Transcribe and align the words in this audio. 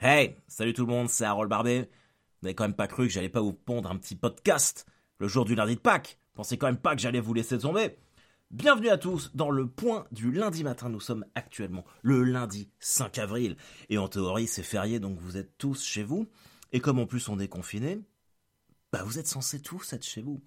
Hey, 0.00 0.36
salut 0.46 0.74
tout 0.74 0.86
le 0.86 0.92
monde, 0.92 1.08
c'est 1.08 1.24
Harold 1.24 1.50
Barbet. 1.50 1.80
Vous 1.80 2.44
n'avez 2.44 2.54
quand 2.54 2.62
même 2.62 2.76
pas 2.76 2.86
cru 2.86 3.08
que 3.08 3.12
j'allais 3.12 3.28
pas 3.28 3.40
vous 3.40 3.52
pondre 3.52 3.90
un 3.90 3.96
petit 3.96 4.14
podcast 4.14 4.86
le 5.18 5.26
jour 5.26 5.44
du 5.44 5.56
lundi 5.56 5.74
de 5.74 5.80
Pâques 5.80 6.20
Pensez 6.34 6.56
quand 6.56 6.68
même 6.68 6.76
pas 6.76 6.94
que 6.94 7.02
j'allais 7.02 7.18
vous 7.18 7.34
laisser 7.34 7.58
tomber 7.58 7.98
Bienvenue 8.52 8.90
à 8.90 8.96
tous 8.96 9.32
dans 9.34 9.50
le 9.50 9.66
point 9.66 10.06
du 10.12 10.30
lundi 10.30 10.62
matin. 10.62 10.88
Nous 10.88 11.00
sommes 11.00 11.24
actuellement 11.34 11.84
le 12.02 12.22
lundi 12.22 12.70
5 12.78 13.18
avril. 13.18 13.56
Et 13.88 13.98
en 13.98 14.06
théorie, 14.06 14.46
c'est 14.46 14.62
férié, 14.62 15.00
donc 15.00 15.18
vous 15.18 15.36
êtes 15.36 15.58
tous 15.58 15.82
chez 15.82 16.04
vous. 16.04 16.28
Et 16.70 16.78
comme 16.78 17.00
en 17.00 17.06
plus 17.06 17.28
on 17.28 17.40
est 17.40 17.48
confiné, 17.48 17.98
bah 18.92 19.02
vous 19.04 19.18
êtes 19.18 19.26
censés 19.26 19.60
tous 19.60 19.92
être 19.94 20.06
chez 20.06 20.22
vous. 20.22 20.40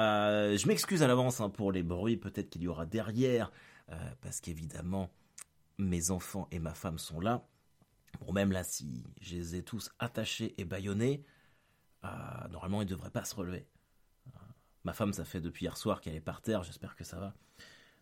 Euh, 0.00 0.56
je 0.56 0.66
m'excuse 0.66 1.02
à 1.02 1.08
l'avance 1.08 1.42
hein, 1.42 1.50
pour 1.50 1.72
les 1.72 1.82
bruits 1.82 2.16
peut-être 2.16 2.48
qu'il 2.48 2.62
y 2.62 2.68
aura 2.68 2.86
derrière, 2.86 3.52
euh, 3.90 3.96
parce 4.22 4.40
qu'évidemment, 4.40 5.10
mes 5.76 6.10
enfants 6.10 6.48
et 6.52 6.58
ma 6.58 6.72
femme 6.72 6.98
sont 6.98 7.20
là. 7.20 7.46
Bon, 8.20 8.32
même 8.32 8.52
là, 8.52 8.64
si 8.64 9.04
je 9.20 9.36
les 9.36 9.56
ai 9.56 9.62
tous 9.62 9.90
attachés 9.98 10.54
et 10.58 10.64
bâillonnés, 10.64 11.24
euh, 12.04 12.08
normalement, 12.50 12.82
ils 12.82 12.86
ne 12.86 12.90
devraient 12.90 13.10
pas 13.10 13.24
se 13.24 13.34
relever. 13.34 13.66
Euh, 14.28 14.38
ma 14.84 14.92
femme, 14.92 15.12
ça 15.12 15.24
fait 15.24 15.40
depuis 15.40 15.64
hier 15.64 15.76
soir 15.76 16.00
qu'elle 16.00 16.14
est 16.14 16.20
par 16.20 16.40
terre, 16.40 16.62
j'espère 16.62 16.96
que 16.96 17.04
ça 17.04 17.18
va. 17.18 17.34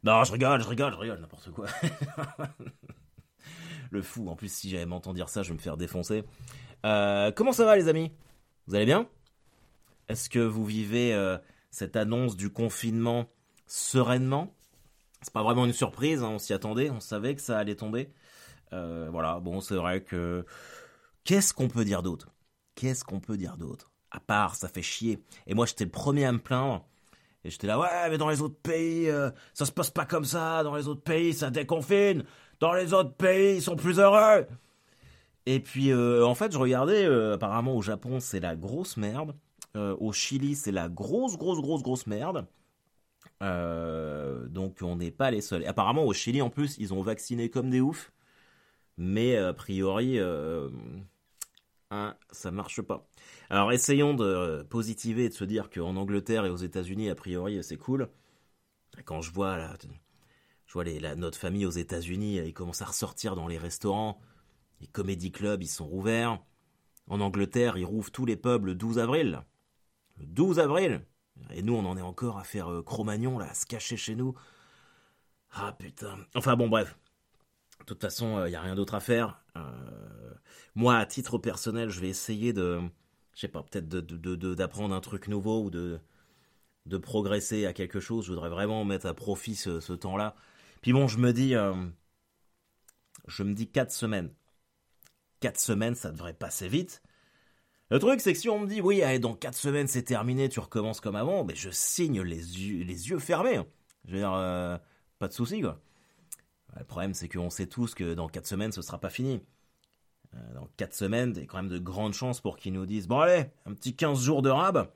Non, 0.04 0.24
je 0.24 0.32
rigole, 0.32 0.62
je 0.62 0.68
rigole, 0.68 0.92
je 0.92 0.98
rigole, 0.98 1.20
n'importe 1.20 1.50
quoi. 1.50 1.66
Le 3.90 4.02
fou, 4.02 4.28
en 4.28 4.36
plus, 4.36 4.52
si 4.52 4.68
j'avais 4.68 4.86
m'entendre 4.86 5.14
dire 5.14 5.28
ça, 5.28 5.42
je 5.42 5.48
vais 5.48 5.54
me 5.54 5.60
faire 5.60 5.76
défoncer. 5.76 6.24
Euh, 6.84 7.30
comment 7.32 7.52
ça 7.52 7.64
va, 7.64 7.76
les 7.76 7.88
amis? 7.88 8.12
Vous 8.66 8.74
allez 8.74 8.84
bien? 8.84 9.08
Est-ce 10.08 10.28
que 10.28 10.38
vous 10.38 10.64
vivez 10.64 11.16
cette 11.70 11.96
annonce 11.96 12.36
du 12.36 12.50
confinement 12.50 13.28
sereinement? 13.66 14.54
C'est 15.22 15.32
pas 15.32 15.42
vraiment 15.42 15.64
une 15.66 15.72
surprise, 15.72 16.22
hein, 16.22 16.28
on 16.28 16.38
s'y 16.38 16.52
attendait, 16.52 16.90
on 16.90 17.00
savait 17.00 17.34
que 17.34 17.40
ça 17.40 17.58
allait 17.58 17.74
tomber. 17.74 18.12
Euh, 18.72 19.08
voilà, 19.10 19.40
bon, 19.40 19.60
c'est 19.60 19.76
vrai 19.76 20.02
que. 20.02 20.44
Qu'est-ce 21.24 21.52
qu'on 21.52 21.68
peut 21.68 21.84
dire 21.84 22.02
d'autre? 22.02 22.28
Qu'est-ce 22.74 23.04
qu'on 23.04 23.20
peut 23.20 23.36
dire 23.36 23.56
d'autre? 23.56 23.90
À 24.10 24.20
part, 24.20 24.54
ça 24.54 24.68
fait 24.68 24.82
chier. 24.82 25.18
Et 25.46 25.54
moi, 25.54 25.66
j'étais 25.66 25.84
le 25.84 25.90
premier 25.90 26.24
à 26.24 26.32
me 26.32 26.38
plaindre. 26.38 26.86
Et 27.44 27.50
j'étais 27.50 27.66
là, 27.66 27.78
ouais, 27.78 28.10
mais 28.10 28.18
dans 28.18 28.28
les 28.28 28.42
autres 28.42 28.60
pays, 28.60 29.08
euh, 29.08 29.30
ça 29.54 29.66
se 29.66 29.72
passe 29.72 29.90
pas 29.90 30.06
comme 30.06 30.24
ça. 30.24 30.62
Dans 30.62 30.76
les 30.76 30.88
autres 30.88 31.02
pays, 31.02 31.34
ça 31.34 31.50
déconfine. 31.50 32.24
Dans 32.60 32.72
les 32.72 32.92
autres 32.92 33.14
pays, 33.14 33.56
ils 33.56 33.62
sont 33.62 33.76
plus 33.76 33.98
heureux. 33.98 34.46
Et 35.46 35.60
puis, 35.60 35.90
euh, 35.90 36.24
en 36.24 36.34
fait, 36.34 36.52
je 36.52 36.58
regardais, 36.58 37.06
apparemment, 37.32 37.76
au 37.76 37.82
Japon, 37.82 38.20
c'est 38.20 38.40
la 38.40 38.56
grosse 38.56 38.96
merde. 38.96 39.34
au 39.74 40.12
Chili, 40.12 40.54
c'est 40.54 40.72
la 40.72 40.88
grosse, 40.88 41.36
grosse, 41.36 41.60
grosse, 41.60 41.82
grosse 41.82 42.06
merde. 42.06 42.46
donc, 43.40 44.78
on 44.82 44.96
n'est 44.96 45.10
pas 45.10 45.30
les 45.30 45.40
seuls. 45.40 45.66
Apparemment, 45.66 46.04
au 46.04 46.12
Chili, 46.12 46.40
en 46.42 46.50
plus, 46.50 46.76
ils 46.78 46.94
ont 46.94 47.02
vacciné 47.02 47.50
comme 47.50 47.70
des 47.70 47.80
oufs 47.80 48.12
mais 48.96 49.36
a 49.36 49.52
priori, 49.52 50.18
euh, 50.18 50.70
hein, 51.90 52.16
ça 52.30 52.50
marche 52.50 52.82
pas. 52.82 53.08
Alors 53.50 53.72
essayons 53.72 54.14
de 54.14 54.62
positiver 54.68 55.24
et 55.24 55.28
de 55.28 55.34
se 55.34 55.44
dire 55.44 55.70
qu'en 55.70 55.96
Angleterre 55.96 56.44
et 56.46 56.50
aux 56.50 56.56
États-Unis, 56.56 57.10
a 57.10 57.14
priori, 57.14 57.62
c'est 57.62 57.76
cool. 57.76 58.08
Quand 59.04 59.20
je 59.20 59.32
vois, 59.32 59.56
là, 59.56 59.74
je 60.66 60.72
vois 60.72 60.84
les, 60.84 61.00
notre 61.16 61.38
famille 61.38 61.66
aux 61.66 61.70
États-Unis, 61.70 62.36
ils 62.38 62.54
commencent 62.54 62.82
à 62.82 62.86
ressortir 62.86 63.36
dans 63.36 63.46
les 63.46 63.58
restaurants, 63.58 64.20
les 64.80 64.86
comédie 64.86 65.32
clubs, 65.32 65.62
ils 65.62 65.68
sont 65.68 65.86
rouverts. 65.86 66.38
En 67.08 67.20
Angleterre, 67.20 67.76
ils 67.76 67.84
rouvrent 67.84 68.10
tous 68.10 68.26
les 68.26 68.36
pubs 68.36 68.64
le 68.64 68.74
12 68.74 68.98
avril. 68.98 69.42
Le 70.18 70.26
12 70.26 70.58
avril 70.58 71.06
Et 71.50 71.62
nous, 71.62 71.74
on 71.74 71.84
en 71.84 71.96
est 71.96 72.02
encore 72.02 72.38
à 72.38 72.44
faire 72.44 72.70
euh, 72.72 72.82
Cro-Magnon, 72.82 73.38
là, 73.38 73.50
à 73.50 73.54
se 73.54 73.66
cacher 73.66 73.96
chez 73.96 74.14
nous. 74.16 74.34
Ah 75.52 75.72
putain. 75.78 76.18
Enfin 76.34 76.56
bon, 76.56 76.68
bref. 76.68 76.98
De 77.80 77.84
toute 77.84 78.00
façon, 78.00 78.38
il 78.38 78.42
euh, 78.42 78.48
n'y 78.48 78.56
a 78.56 78.60
rien 78.60 78.74
d'autre 78.74 78.94
à 78.94 79.00
faire. 79.00 79.42
Euh, 79.56 79.60
moi, 80.74 80.96
à 80.96 81.06
titre 81.06 81.38
personnel, 81.38 81.90
je 81.90 82.00
vais 82.00 82.08
essayer 82.08 82.52
de, 82.52 82.80
je 83.34 83.40
sais 83.40 83.48
pas, 83.48 83.62
peut-être 83.62 83.88
d'apprendre 83.88 84.94
un 84.94 85.00
truc 85.00 85.28
nouveau 85.28 85.64
ou 85.64 85.70
de, 85.70 86.00
de 86.86 86.98
progresser 86.98 87.66
à 87.66 87.72
quelque 87.72 88.00
chose. 88.00 88.26
Je 88.26 88.32
voudrais 88.32 88.50
vraiment 88.50 88.84
mettre 88.84 89.06
à 89.06 89.14
profit 89.14 89.54
ce, 89.54 89.92
temps-là. 89.92 90.34
Puis 90.82 90.92
bon, 90.92 91.06
je 91.06 91.18
me 91.18 91.32
dis, 91.32 91.54
euh, 91.54 91.74
je 93.28 93.42
me 93.42 93.54
dis 93.54 93.70
4 93.70 93.92
semaines. 93.92 94.32
4 95.40 95.58
semaines, 95.60 95.94
ça 95.94 96.10
devrait 96.10 96.34
passer 96.34 96.68
vite. 96.68 97.02
Le 97.90 98.00
truc, 98.00 98.20
c'est 98.20 98.32
que 98.32 98.38
si 98.38 98.48
on 98.48 98.58
me 98.58 98.66
dit, 98.66 98.80
oui, 98.80 99.02
allez, 99.02 99.20
dans 99.20 99.34
4 99.34 99.54
semaines, 99.54 99.86
c'est 99.86 100.02
terminé, 100.02 100.48
tu 100.48 100.58
recommences 100.60 101.00
comme 101.00 101.14
avant, 101.14 101.44
mais 101.44 101.54
je 101.54 101.70
signe 101.70 102.20
les 102.22 102.60
yeux, 102.60 102.84
les 102.84 103.10
yeux 103.10 103.20
fermés. 103.20 103.60
Je 104.06 104.12
veux 104.12 104.18
dire, 104.18 104.32
pas 105.18 105.28
de 105.28 105.32
souci, 105.32 105.60
quoi. 105.60 105.80
Le 106.78 106.84
problème, 106.84 107.14
c'est 107.14 107.28
qu'on 107.28 107.50
sait 107.50 107.66
tous 107.66 107.94
que 107.94 108.14
dans 108.14 108.28
4 108.28 108.46
semaines, 108.46 108.72
ce 108.72 108.82
sera 108.82 108.98
pas 108.98 109.10
fini. 109.10 109.40
Euh, 110.34 110.54
dans 110.54 110.68
4 110.76 110.94
semaines, 110.94 111.32
il 111.36 111.40
y 111.40 111.44
a 111.44 111.46
quand 111.46 111.56
même 111.56 111.68
de 111.68 111.78
grandes 111.78 112.14
chances 112.14 112.40
pour 112.40 112.56
qu'ils 112.56 112.72
nous 112.72 112.86
disent 112.86 113.08
Bon, 113.08 113.20
allez, 113.20 113.46
un 113.64 113.74
petit 113.74 113.94
15 113.94 114.22
jours 114.22 114.42
de 114.42 114.50
rab. 114.50 114.88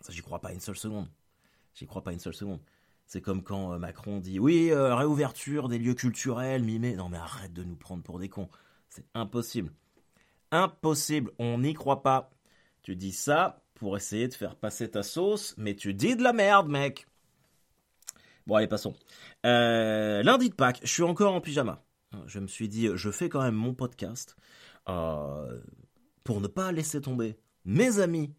Ça, 0.00 0.12
j'y 0.12 0.22
crois 0.22 0.40
pas 0.40 0.52
une 0.52 0.60
seule 0.60 0.76
seconde. 0.76 1.08
J'y 1.74 1.86
crois 1.86 2.02
pas 2.02 2.12
une 2.12 2.18
seule 2.18 2.34
seconde. 2.34 2.60
C'est 3.06 3.20
comme 3.20 3.42
quand 3.42 3.72
euh, 3.72 3.78
Macron 3.78 4.18
dit 4.18 4.38
Oui, 4.38 4.70
euh, 4.70 4.94
réouverture 4.94 5.68
des 5.68 5.78
lieux 5.78 5.94
culturels, 5.94 6.62
mimé. 6.62 6.96
Non, 6.96 7.08
mais 7.08 7.18
arrête 7.18 7.52
de 7.52 7.64
nous 7.64 7.76
prendre 7.76 8.02
pour 8.02 8.18
des 8.18 8.28
cons. 8.28 8.48
C'est 8.88 9.06
impossible. 9.14 9.72
Impossible. 10.50 11.30
On 11.38 11.58
n'y 11.58 11.74
croit 11.74 12.02
pas. 12.02 12.30
Tu 12.82 12.96
dis 12.96 13.12
ça 13.12 13.62
pour 13.74 13.96
essayer 13.96 14.28
de 14.28 14.34
faire 14.34 14.56
passer 14.56 14.90
ta 14.90 15.02
sauce, 15.02 15.54
mais 15.56 15.74
tu 15.74 15.94
dis 15.94 16.16
de 16.16 16.22
la 16.22 16.32
merde, 16.32 16.68
mec. 16.68 17.06
Bon, 18.46 18.56
allez, 18.56 18.66
passons. 18.66 18.94
Euh, 19.46 20.22
lundi 20.22 20.50
de 20.50 20.54
Pâques, 20.54 20.80
je 20.82 20.92
suis 20.92 21.02
encore 21.02 21.34
en 21.34 21.40
pyjama. 21.40 21.84
Je 22.26 22.40
me 22.40 22.46
suis 22.46 22.68
dit, 22.68 22.88
je 22.94 23.10
fais 23.10 23.28
quand 23.28 23.42
même 23.42 23.54
mon 23.54 23.74
podcast 23.74 24.36
euh, 24.88 25.60
pour 26.24 26.40
ne 26.40 26.48
pas 26.48 26.72
laisser 26.72 27.00
tomber 27.00 27.38
mes 27.64 28.00
amis 28.00 28.34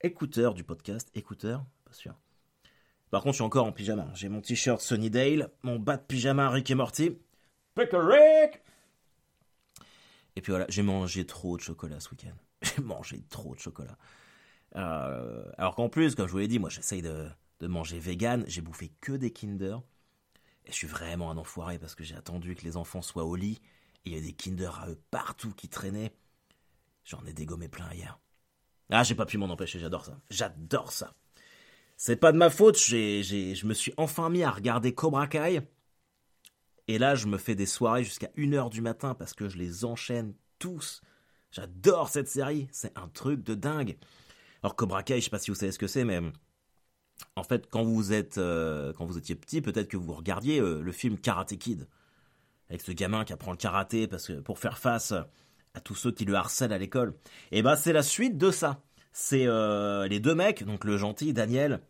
écouteurs 0.00 0.54
du 0.54 0.64
podcast. 0.64 1.10
Écouteurs, 1.14 1.64
pas 1.84 1.92
sûr. 1.92 2.14
Par 3.10 3.22
contre, 3.22 3.34
je 3.34 3.38
suis 3.38 3.44
encore 3.44 3.66
en 3.66 3.72
pyjama. 3.72 4.08
J'ai 4.14 4.28
mon 4.28 4.40
t-shirt 4.40 4.80
Sunnydale, 4.80 5.50
mon 5.62 5.78
bas 5.78 5.96
de 5.96 6.02
pyjama 6.02 6.48
Rick 6.50 6.70
et 6.70 6.74
Morty. 6.74 7.18
Rick 7.76 8.62
Et 10.36 10.40
puis 10.40 10.52
voilà, 10.52 10.66
j'ai 10.68 10.82
mangé 10.82 11.26
trop 11.26 11.56
de 11.56 11.62
chocolat 11.62 12.00
ce 12.00 12.10
week-end. 12.10 12.36
J'ai 12.62 12.82
mangé 12.82 13.22
trop 13.28 13.54
de 13.54 13.60
chocolat. 13.60 13.98
Euh, 14.76 15.44
alors 15.58 15.74
qu'en 15.74 15.88
plus, 15.90 16.14
comme 16.14 16.26
je 16.26 16.32
vous 16.32 16.38
l'ai 16.38 16.48
dit, 16.48 16.58
moi 16.58 16.70
j'essaye 16.70 17.02
de, 17.02 17.28
de 17.64 17.68
manger 17.68 17.98
vegan, 17.98 18.44
j'ai 18.46 18.60
bouffé 18.60 18.92
que 19.00 19.12
des 19.12 19.30
Kinder. 19.30 19.78
Et 20.66 20.70
je 20.70 20.76
suis 20.76 20.86
vraiment 20.86 21.30
un 21.30 21.38
enfoiré 21.38 21.78
parce 21.78 21.94
que 21.94 22.04
j'ai 22.04 22.14
attendu 22.14 22.54
que 22.54 22.62
les 22.62 22.76
enfants 22.76 23.00
soient 23.00 23.24
au 23.24 23.36
lit. 23.36 23.58
Il 24.04 24.12
y 24.12 24.18
a 24.18 24.20
des 24.20 24.34
Kinder 24.34 24.78
à 24.82 24.90
eux 24.90 25.00
partout 25.10 25.52
qui 25.52 25.70
traînaient. 25.70 26.12
J'en 27.04 27.24
ai 27.24 27.32
dégommé 27.32 27.68
plein 27.68 27.90
hier. 27.94 28.18
Ah, 28.90 29.02
j'ai 29.02 29.14
pas 29.14 29.24
pu 29.24 29.38
m'en 29.38 29.48
empêcher, 29.48 29.78
j'adore 29.78 30.04
ça. 30.04 30.20
J'adore 30.28 30.92
ça. 30.92 31.14
C'est 31.96 32.16
pas 32.16 32.32
de 32.32 32.36
ma 32.36 32.50
faute, 32.50 32.78
j'ai, 32.78 33.22
je 33.22 33.66
me 33.66 33.72
suis 33.72 33.94
enfin 33.96 34.28
mis 34.28 34.42
à 34.42 34.50
regarder 34.50 34.94
Cobra 34.94 35.26
Kai. 35.26 35.62
Et 36.86 36.98
là, 36.98 37.14
je 37.14 37.26
me 37.26 37.38
fais 37.38 37.54
des 37.54 37.64
soirées 37.64 38.04
jusqu'à 38.04 38.30
1h 38.36 38.68
du 38.68 38.82
matin 38.82 39.14
parce 39.14 39.32
que 39.32 39.48
je 39.48 39.56
les 39.56 39.86
enchaîne 39.86 40.34
tous. 40.58 41.00
J'adore 41.50 42.10
cette 42.10 42.28
série, 42.28 42.68
c'est 42.72 42.98
un 42.98 43.08
truc 43.08 43.42
de 43.42 43.54
dingue. 43.54 43.96
Alors 44.62 44.76
Cobra 44.76 45.02
Kai, 45.02 45.20
je 45.20 45.24
sais 45.24 45.30
pas 45.30 45.38
si 45.38 45.50
vous 45.50 45.54
savez 45.54 45.72
ce 45.72 45.78
que 45.78 45.86
c'est, 45.86 46.04
mais 46.04 46.20
en 47.36 47.42
fait, 47.42 47.68
quand 47.68 47.82
vous 47.82 48.12
êtes, 48.12 48.38
euh, 48.38 48.92
quand 48.92 49.06
vous 49.06 49.18
étiez 49.18 49.34
petit, 49.34 49.60
peut-être 49.60 49.88
que 49.88 49.96
vous 49.96 50.12
regardiez 50.12 50.60
euh, 50.60 50.80
le 50.80 50.92
film 50.92 51.18
Karate 51.18 51.56
Kid 51.56 51.88
avec 52.68 52.80
ce 52.80 52.92
gamin 52.92 53.24
qui 53.24 53.32
apprend 53.32 53.50
le 53.50 53.56
karaté 53.56 54.06
parce 54.08 54.26
que 54.26 54.40
pour 54.40 54.58
faire 54.58 54.78
face 54.78 55.12
à 55.12 55.80
tous 55.80 55.94
ceux 55.94 56.12
qui 56.12 56.24
le 56.24 56.34
harcèlent 56.34 56.72
à 56.72 56.78
l'école. 56.78 57.14
Et 57.52 57.62
ben 57.62 57.76
c'est 57.76 57.92
la 57.92 58.02
suite 58.02 58.38
de 58.38 58.50
ça. 58.50 58.82
C'est 59.12 59.46
euh, 59.46 60.08
les 60.08 60.18
deux 60.18 60.34
mecs, 60.34 60.64
donc 60.64 60.84
le 60.84 60.96
gentil 60.96 61.32
Daniel 61.32 61.80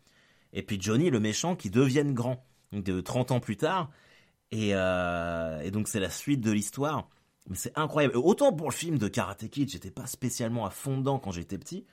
et 0.53 0.63
puis 0.63 0.79
Johnny 0.81 1.09
le 1.09 1.19
méchant 1.19 1.55
qui 1.55 1.69
deviennent 1.69 2.13
grands, 2.13 2.45
donc 2.71 2.83
de 2.83 3.01
30 3.01 3.31
ans 3.31 3.39
plus 3.39 3.57
tard. 3.57 3.89
Et, 4.51 4.69
et 4.69 5.71
donc 5.71 5.87
c'est 5.87 5.99
la 5.99 6.09
suite 6.09 6.41
de 6.41 6.51
l'histoire. 6.51 7.09
Mais 7.49 7.55
c'est 7.55 7.77
incroyable. 7.77 8.17
Autant 8.17 8.53
pour 8.53 8.69
le 8.69 8.75
film 8.75 8.97
de 8.97 9.07
Karate 9.07 9.49
Kid, 9.49 9.69
j'étais 9.69 9.91
pas 9.91 10.07
spécialement 10.07 10.65
à 10.65 10.69
fond 10.69 10.97
dedans 10.97 11.19
quand 11.19 11.31
j'étais 11.31 11.57
petit. 11.57 11.85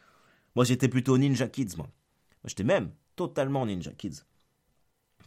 Moi 0.55 0.65
j'étais 0.65 0.89
plutôt 0.89 1.19
Ninja 1.19 1.49
Kids, 1.49 1.77
moi. 1.77 1.89
J'étais 2.45 2.65
même 2.65 2.91
totalement 3.17 3.67
Ninja 3.67 3.93
Kids. 3.93 4.23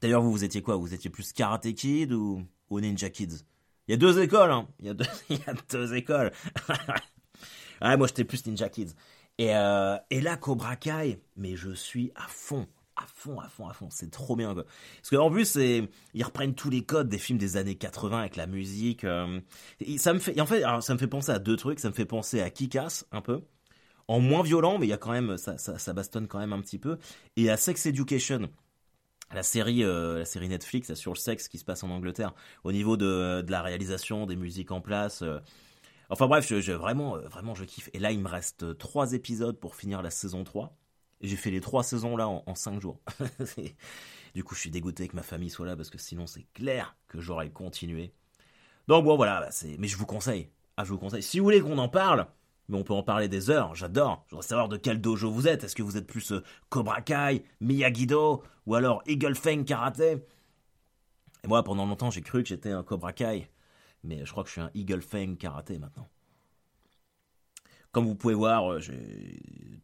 D'ailleurs, 0.01 0.21
vous, 0.21 0.31
vous 0.31 0.43
étiez 0.43 0.61
quoi? 0.61 0.75
Vous 0.75 0.93
étiez 0.93 1.09
plus 1.09 1.33
Karate 1.33 1.73
Kid 1.73 2.11
ou, 2.11 2.45
Ninja 2.71 3.09
Kids? 3.09 3.45
Il 3.87 3.91
y 3.91 3.93
a 3.93 3.97
deux 3.97 4.19
écoles, 4.21 4.51
hein 4.51 4.67
Il 4.79 4.87
y 4.87 4.89
a 4.89 4.93
deux, 4.93 5.05
il 5.29 5.37
y 5.37 5.49
a 5.49 5.53
deux 5.69 5.93
écoles. 5.95 6.31
ah, 7.81 7.97
moi, 7.97 8.07
j'étais 8.07 8.23
plus 8.23 8.45
Ninja 8.45 8.69
Kids. 8.69 8.93
Et, 9.37 9.55
euh, 9.55 9.97
et 10.09 10.21
là, 10.21 10.37
Cobra 10.37 10.75
Kai, 10.75 11.19
mais 11.35 11.55
je 11.55 11.71
suis 11.71 12.11
à 12.15 12.27
fond 12.27 12.67
à 12.95 13.05
fond, 13.07 13.39
à 13.39 13.49
fond, 13.49 13.67
à 13.67 13.73
fond. 13.73 13.89
C'est 13.91 14.09
trop 14.09 14.35
bien. 14.35 14.53
Parce 14.53 15.09
qu'en 15.09 15.29
plus, 15.29 15.55
ils 15.55 16.23
reprennent 16.23 16.55
tous 16.55 16.69
les 16.69 16.83
codes 16.83 17.09
des 17.09 17.17
films 17.17 17.37
des 17.37 17.57
années 17.57 17.75
80 17.75 18.19
avec 18.19 18.35
la 18.35 18.47
musique. 18.47 19.03
Euh, 19.03 19.39
ça 19.97 20.13
me 20.13 20.19
fait, 20.19 20.39
en 20.39 20.45
fait, 20.45 20.61
ça 20.81 20.93
me 20.93 20.99
fait 20.99 21.07
penser 21.07 21.31
à 21.31 21.39
deux 21.39 21.57
trucs. 21.57 21.79
Ça 21.79 21.89
me 21.89 21.93
fait 21.93 22.05
penser 22.05 22.41
à 22.41 22.49
Kikas, 22.49 23.03
un 23.11 23.21
peu 23.21 23.41
en 24.07 24.19
moins 24.19 24.43
violent, 24.43 24.77
mais 24.77 24.85
il 24.87 24.89
y 24.89 24.93
a 24.93 24.97
quand 24.97 25.11
même 25.11 25.37
ça, 25.37 25.57
ça, 25.57 25.93
bastonne 25.93 26.27
quand 26.27 26.39
même 26.39 26.53
un 26.53 26.61
petit 26.61 26.79
peu. 26.79 26.97
Et 27.35 27.49
à 27.49 27.57
Sex 27.57 27.85
Education, 27.85 28.49
la 29.33 29.43
série, 29.43 29.83
euh, 29.83 30.19
la 30.19 30.25
série 30.25 30.49
Netflix 30.49 30.93
sur 30.93 31.11
le 31.11 31.17
sexe 31.17 31.47
qui 31.47 31.57
se 31.57 31.65
passe 31.65 31.83
en 31.83 31.89
Angleterre, 31.89 32.33
au 32.63 32.71
niveau 32.71 32.97
de, 32.97 33.41
de 33.41 33.51
la 33.51 33.61
réalisation, 33.61 34.25
des 34.25 34.35
musiques 34.35 34.71
en 34.71 34.81
place, 34.81 35.21
euh, 35.21 35.39
Enfin 36.09 36.27
bref, 36.27 36.47
je, 36.47 36.71
vraiment, 36.71 37.17
euh, 37.17 37.27
vraiment, 37.27 37.55
je 37.55 37.63
kiffe. 37.63 37.89
Et 37.93 37.99
là, 37.99 38.11
il 38.11 38.19
me 38.19 38.27
reste 38.27 38.77
trois 38.77 39.13
épisodes 39.13 39.59
pour 39.59 39.75
finir 39.75 40.01
la 40.01 40.11
saison 40.11 40.43
3. 40.43 40.77
Et 41.21 41.27
j'ai 41.27 41.35
fait 41.35 41.51
les 41.51 41.61
trois 41.61 41.83
saisons 41.83 42.17
là 42.17 42.27
en, 42.27 42.55
cinq 42.55 42.81
jours. 42.81 42.99
du 44.35 44.43
coup, 44.43 44.53
je 44.53 44.59
suis 44.59 44.69
dégoûté 44.69 45.07
que 45.07 45.15
ma 45.15 45.23
famille 45.23 45.49
soit 45.49 45.65
là 45.65 45.75
parce 45.75 45.89
que 45.89 45.97
sinon, 45.97 46.27
c'est 46.27 46.45
clair 46.53 46.95
que 47.07 47.21
j'aurais 47.21 47.49
continué. 47.49 48.13
Donc 48.87 49.05
bon, 49.05 49.15
voilà, 49.15 49.39
bah. 49.39 49.49
Mais 49.79 49.87
je 49.87 49.97
vous 49.97 50.05
conseille. 50.05 50.49
Ah, 50.77 50.83
je 50.83 50.89
vous 50.89 50.99
conseille. 50.99 51.23
Si 51.23 51.39
vous 51.39 51.45
voulez 51.45 51.61
qu'on 51.61 51.77
en 51.77 51.89
parle, 51.89 52.27
mais 52.67 52.77
on 52.77 52.83
peut 52.83 52.93
en 52.93 53.03
parler 53.03 53.27
des 53.27 53.49
heures. 53.49 53.75
J'adore. 53.75 54.23
Je 54.27 54.35
voudrais 54.35 54.47
savoir 54.47 54.69
de 54.69 54.77
quel 54.77 55.01
dojo 55.01 55.31
vous 55.31 55.47
êtes. 55.47 55.63
Est-ce 55.63 55.75
que 55.75 55.83
vous 55.83 55.97
êtes 55.97 56.07
plus 56.07 56.31
euh, 56.31 56.43
Cobra 56.69 57.01
Kai, 57.01 57.43
Miyagi-Do 57.61 58.43
ou 58.65 58.75
alors 58.75 59.03
Eagle 59.05 59.35
Fang 59.35 59.63
Karaté 59.63 60.17
Et 61.43 61.47
moi, 61.47 61.63
pendant 61.63 61.85
longtemps, 61.85 62.11
j'ai 62.11 62.21
cru 62.21 62.43
que 62.43 62.49
j'étais 62.49 62.71
un 62.71 62.83
Cobra 62.83 63.13
Kai 63.13 63.49
mais 64.05 64.25
je 64.25 64.31
crois 64.31 64.43
que 64.43 64.49
je 64.49 64.53
suis 64.53 64.61
un 64.61 64.71
Eagle 64.73 65.01
Fang 65.01 65.35
karaté 65.35 65.77
maintenant. 65.79 66.07
Comme 67.91 68.05
vous 68.05 68.15
pouvez 68.15 68.33
voir, 68.33 68.73
euh, 68.73 68.79
j'ai 68.79 69.39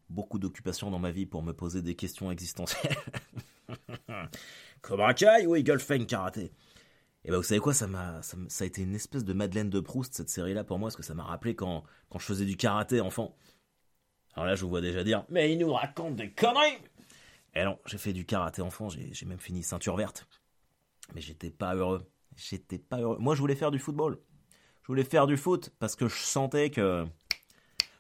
beaucoup 0.10 0.38
d'occupations 0.38 0.92
dans 0.92 1.00
ma 1.00 1.12
vie 1.12 1.26
pour 1.26 1.44
me 1.44 1.54
poser 1.54 1.82
des 1.82 1.96
questions 1.96 2.30
existentielles. 2.32 2.98
Cobra 4.82 5.14
Kai 5.14 5.46
ou 5.48 5.56
Eagle 5.56 5.80
Fang 5.80 6.06
karaté 6.06 6.52
et 7.24 7.30
ben 7.30 7.38
vous 7.38 7.44
savez 7.44 7.60
quoi, 7.60 7.74
ça 7.74 7.88
m'a, 7.88 8.22
ça, 8.24 8.64
a 8.64 8.66
été 8.66 8.82
une 8.82 8.96
espèce 8.96 9.24
de 9.24 9.34
Madeleine 9.34 9.70
de 9.70 9.80
Proust 9.80 10.16
cette 10.16 10.30
série-là 10.30 10.64
pour 10.64 10.80
moi, 10.80 10.88
parce 10.88 10.96
que 10.96 11.04
ça 11.04 11.14
m'a 11.14 11.24
rappelé 11.24 11.56
quand, 11.56 11.84
quand 12.10 12.20
je 12.20 12.26
faisais 12.26 12.46
du 12.46 12.58
karaté 12.58 13.00
enfant. 13.00 13.36
Alors 14.34 14.48
là, 14.48 14.56
je 14.56 14.64
vous 14.64 14.70
vois 14.70 14.82
déjà 14.82 15.04
dire, 15.04 15.26
mais 15.30 15.52
il 15.52 15.60
nous 15.60 15.72
raconte 15.72 16.16
des 16.16 16.32
conneries. 16.32 16.80
Et 17.54 17.64
non, 17.64 17.78
j'ai 17.86 17.98
fait 17.98 18.14
du 18.14 18.26
karaté 18.26 18.62
enfant, 18.62 18.90
j'ai 18.90 19.26
même 19.26 19.40
fini 19.40 19.62
ceinture 19.62 19.98
verte, 19.98 20.28
mais 21.14 21.22
j'étais 21.22 21.52
pas 21.52 21.76
heureux. 21.76 22.10
J'étais 22.38 22.80
pas 22.80 23.00
heureux. 23.00 23.18
Moi, 23.20 23.36
je 23.36 23.42
voulais 23.42 23.56
faire 23.56 23.72
du 23.72 23.80
football. 23.80 24.18
Je 24.82 24.88
voulais 24.88 25.04
faire 25.04 25.28
du 25.28 25.38
foot 25.38 25.72
parce 25.80 25.96
que 25.96 26.08
je 26.08 26.16
sentais 26.16 26.70
que 26.70 27.06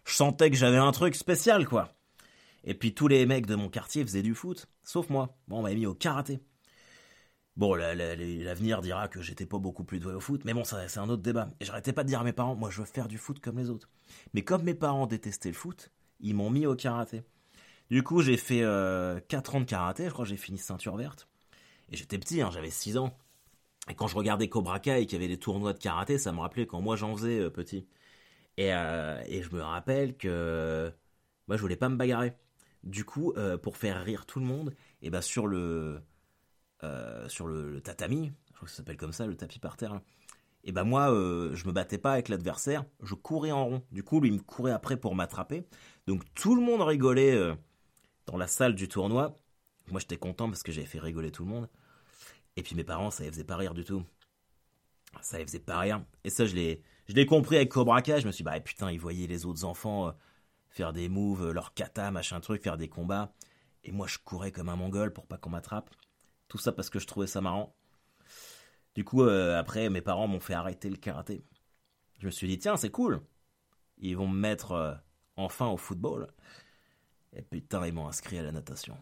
je 0.05 0.13
sentais 0.13 0.49
que 0.49 0.55
j'avais 0.57 0.77
un 0.77 0.91
truc 0.91 1.15
spécial, 1.15 1.67
quoi. 1.67 1.93
Et 2.63 2.73
puis 2.73 2.93
tous 2.93 3.07
les 3.07 3.25
mecs 3.25 3.45
de 3.45 3.55
mon 3.55 3.69
quartier 3.69 4.03
faisaient 4.03 4.23
du 4.23 4.33
foot, 4.33 4.67
sauf 4.83 5.09
moi. 5.09 5.37
Bon, 5.47 5.59
on 5.59 5.61
m'avait 5.61 5.75
mis 5.75 5.85
au 5.85 5.93
karaté. 5.93 6.39
Bon, 7.57 7.75
l'avenir 7.75 8.81
dira 8.81 9.07
que 9.07 9.21
j'étais 9.21 9.45
pas 9.45 9.59
beaucoup 9.59 9.83
plus 9.83 9.99
doué 9.99 10.13
au 10.13 10.19
foot, 10.19 10.43
mais 10.45 10.53
bon, 10.53 10.63
c'est 10.63 10.97
un 10.97 11.09
autre 11.09 11.21
débat. 11.21 11.49
Et 11.59 11.65
j'arrêtais 11.65 11.93
pas 11.93 12.03
de 12.03 12.07
dire 12.07 12.21
à 12.21 12.23
mes 12.23 12.33
parents, 12.33 12.55
moi, 12.55 12.69
je 12.69 12.79
veux 12.79 12.85
faire 12.85 13.07
du 13.07 13.17
foot 13.17 13.39
comme 13.39 13.57
les 13.57 13.69
autres. 13.69 13.89
Mais 14.33 14.43
comme 14.43 14.63
mes 14.63 14.73
parents 14.73 15.05
détestaient 15.05 15.49
le 15.49 15.55
foot, 15.55 15.91
ils 16.21 16.33
m'ont 16.33 16.49
mis 16.49 16.65
au 16.65 16.75
karaté. 16.75 17.23
Du 17.89 18.03
coup, 18.03 18.21
j'ai 18.21 18.37
fait 18.37 18.59
4 18.59 18.63
euh, 18.63 19.19
ans 19.57 19.59
de 19.59 19.65
karaté, 19.65 20.05
je 20.05 20.11
crois 20.11 20.23
que 20.23 20.29
j'ai 20.29 20.37
fini 20.37 20.57
ceinture 20.57 20.95
verte. 20.95 21.27
Et 21.91 21.97
j'étais 21.97 22.17
petit, 22.17 22.41
hein, 22.41 22.49
j'avais 22.51 22.69
6 22.69 22.97
ans. 22.97 23.13
Et 23.89 23.95
quand 23.95 24.07
je 24.07 24.15
regardais 24.15 24.47
Cobra 24.47 24.79
Kai 24.79 25.01
et 25.01 25.05
qu'il 25.05 25.19
y 25.19 25.23
avait 25.23 25.27
des 25.27 25.39
tournois 25.39 25.73
de 25.73 25.79
karaté, 25.79 26.17
ça 26.17 26.31
me 26.31 26.39
rappelait 26.39 26.67
quand 26.67 26.81
moi 26.81 26.95
j'en 26.95 27.15
faisais 27.15 27.39
euh, 27.39 27.49
petit. 27.49 27.87
Et, 28.57 28.73
euh, 28.73 29.21
et, 29.27 29.43
je 29.43 29.53
me 29.55 29.61
rappelle 29.61 30.15
que 30.17 30.91
moi 31.47 31.57
je 31.57 31.61
voulais 31.61 31.75
pas 31.75 31.89
me 31.89 31.97
bagarrer. 31.97 32.33
Du 32.83 33.05
coup, 33.05 33.33
euh, 33.37 33.57
pour 33.57 33.77
faire 33.77 34.03
rire 34.03 34.25
tout 34.25 34.39
le 34.39 34.45
monde, 34.45 34.75
et 35.01 35.09
ben 35.09 35.21
sur 35.21 35.47
le 35.47 36.01
sur 37.27 37.47
le, 37.47 37.81
tatami, 37.81 38.31
je 38.49 38.55
crois 38.55 38.65
que 38.65 38.71
ça 38.71 38.77
s'appelle 38.77 38.97
comme 38.97 39.13
ça, 39.13 39.25
le 39.25 39.35
tapis 39.35 39.59
par 39.59 39.77
terre. 39.77 39.99
Et 40.63 40.71
ben 40.71 40.83
moi, 40.83 41.07
je 41.07 41.67
me 41.67 41.71
battais 41.71 41.97
pas 41.97 42.13
avec 42.13 42.29
l'adversaire, 42.29 42.85
je 43.01 43.15
courais 43.15 43.51
en 43.51 43.65
rond. 43.65 43.83
Du 43.91 44.03
coup, 44.03 44.19
lui 44.19 44.29
il 44.29 44.33
me 44.33 44.39
courait 44.39 44.71
après 44.71 44.97
pour 44.97 45.15
m'attraper. 45.15 45.65
Donc 46.07 46.23
tout 46.33 46.55
le 46.55 46.61
monde 46.61 46.81
rigolait 46.81 47.55
dans 48.25 48.37
la 48.37 48.47
salle 48.47 48.75
du 48.75 48.87
tournoi. 48.87 49.39
Moi 49.89 49.99
j'étais 49.99 50.17
content 50.17 50.47
parce 50.47 50.63
que 50.63 50.71
j'avais 50.71 50.87
fait 50.87 50.99
rigoler 50.99 51.31
tout 51.31 51.43
le 51.43 51.49
monde. 51.49 51.69
Et 52.55 52.63
puis 52.63 52.75
mes 52.75 52.83
parents, 52.83 53.11
ça 53.11 53.23
les 53.23 53.31
faisait 53.31 53.43
pas 53.43 53.55
rire 53.55 53.73
du 53.73 53.83
tout. 53.83 54.03
Ça 55.21 55.37
les 55.37 55.45
faisait 55.45 55.59
pas 55.59 55.79
rire. 55.79 56.03
Et 56.23 56.29
ça, 56.29 56.45
je 56.45 56.55
l'ai, 56.55 56.83
je 57.07 57.13
l'ai 57.13 57.25
compris 57.25 57.57
avec 57.57 57.69
Cobra 57.69 58.01
Kai. 58.01 58.21
Je 58.21 58.27
me 58.27 58.31
suis 58.31 58.43
dit, 58.43 58.49
bah 58.49 58.59
putain, 58.59 58.91
ils 58.91 58.99
voyaient 58.99 59.27
les 59.27 59.45
autres 59.45 59.65
enfants 59.65 60.07
euh, 60.07 60.11
faire 60.69 60.93
des 60.93 61.09
moves, 61.09 61.47
euh, 61.47 61.53
leur 61.53 61.73
kata, 61.73 62.11
machin 62.11 62.39
truc, 62.39 62.61
faire 62.61 62.77
des 62.77 62.87
combats. 62.87 63.33
Et 63.83 63.91
moi, 63.91 64.07
je 64.07 64.17
courais 64.23 64.51
comme 64.51 64.69
un 64.69 64.75
mongol 64.75 65.11
pour 65.11 65.25
pas 65.27 65.37
qu'on 65.37 65.49
m'attrape. 65.49 65.89
Tout 66.51 66.57
ça 66.57 66.73
parce 66.73 66.89
que 66.89 66.99
je 66.99 67.07
trouvais 67.07 67.27
ça 67.27 67.39
marrant. 67.39 67.73
Du 68.93 69.05
coup, 69.05 69.23
euh, 69.23 69.57
après, 69.57 69.89
mes 69.89 70.01
parents 70.01 70.27
m'ont 70.27 70.41
fait 70.41 70.53
arrêter 70.53 70.89
le 70.89 70.97
karaté. 70.97 71.45
Je 72.19 72.25
me 72.25 72.31
suis 72.31 72.49
dit, 72.49 72.59
tiens, 72.59 72.75
c'est 72.75 72.91
cool. 72.91 73.21
Ils 73.99 74.17
vont 74.17 74.27
me 74.27 74.37
mettre 74.37 75.01
enfin 75.37 75.67
au 75.67 75.77
football. 75.77 76.27
Et 77.33 77.41
putain, 77.41 77.85
ils 77.87 77.93
m'ont 77.93 78.09
inscrit 78.09 78.37
à 78.37 78.43
la 78.43 78.51
natation. 78.51 78.97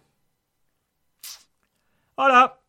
Voilà 2.16 2.62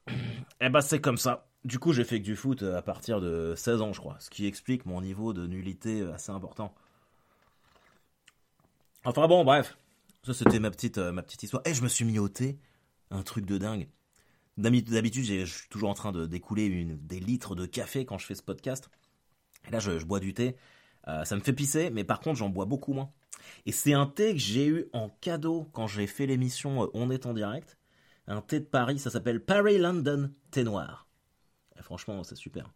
eh 0.61 0.69
ben 0.69 0.81
c'est 0.81 1.01
comme 1.01 1.17
ça. 1.17 1.47
Du 1.65 1.79
coup, 1.79 1.93
j'ai 1.93 2.05
fait 2.05 2.21
que 2.21 2.25
du 2.25 2.37
foot 2.37 2.63
euh, 2.63 2.77
à 2.77 2.83
partir 2.83 3.21
de 3.21 3.55
16 3.57 3.83
ans, 3.83 3.93
je 3.93 4.01
crois, 4.01 4.17
ce 4.21 4.31
qui 4.31 4.47
explique 4.47 4.87
mon 4.87 5.01
niveau 5.01 5.33
de 5.33 5.47
nullité 5.47 6.01
euh, 6.01 6.15
assez 6.15 6.33
important. 6.33 6.75
Enfin 9.05 9.29
bon, 9.29 9.45
bref, 9.45 9.77
ça 10.25 10.35
c'était 10.35 10.59
ma 10.59 10.71
petite 10.71 10.99
euh, 10.99 11.13
petite 11.13 11.43
histoire. 11.43 11.63
Et 11.67 11.75
je 11.75 11.83
me 11.83 11.89
suis 11.89 12.05
mis 12.05 12.19
au 12.19 12.29
thé, 12.29 12.59
un 13.11 13.23
truc 13.23 13.45
de 13.45 13.59
dingue. 13.59 13.89
D'habitude, 14.61 15.25
je 15.25 15.45
suis 15.45 15.69
toujours 15.69 15.91
en 15.91 15.95
train 15.95 16.13
de 16.13 16.27
d'écouler 16.27 16.85
des 17.01 17.21
litres 17.21 17.55
de 17.55 17.67
café 17.67 18.05
quand 18.05 18.19
je 18.19 18.27
fais 18.27 18.35
ce 18.35 18.43
podcast. 18.43 18.91
Et 19.67 19.71
là, 19.71 19.79
je, 19.79 20.05
bois 20.05 20.21
du 20.21 20.35
thé. 20.35 20.57
ça 21.07 21.35
me 21.37 21.41
fait 21.41 21.53
pisser, 21.53 21.91
mais 21.91 22.05
par 22.05 22.21
contre, 22.21 22.39
j'en 22.39 22.49
bois 22.49 22.67
beaucoup 22.67 22.93
moins. 22.93 23.11
Et 23.67 23.73
c'est 23.73 23.95
un 23.95 24.07
thé 24.07 24.33
que 24.33 24.39
j'ai 24.39 24.67
eu 24.67 24.87
en 24.93 25.09
cadeau 25.09 25.69
quand 25.73 25.87
j'ai 25.87 26.07
fait 26.07 26.27
l'émission 26.27 26.91
On 26.95 27.11
est 27.11 27.27
en 27.27 27.33
direct 27.33 27.79
un 28.31 28.43
thé 28.43 28.61
de 28.61 28.65
Paris, 28.65 28.99
ça 28.99 29.11
s'appelle 29.11 29.45
Paris 29.45 29.79
London 29.79 30.31
thé 30.51 30.63
noir. 30.63 31.09
franchement, 31.81 32.23
c'est 32.23 32.37
super. 32.37 32.73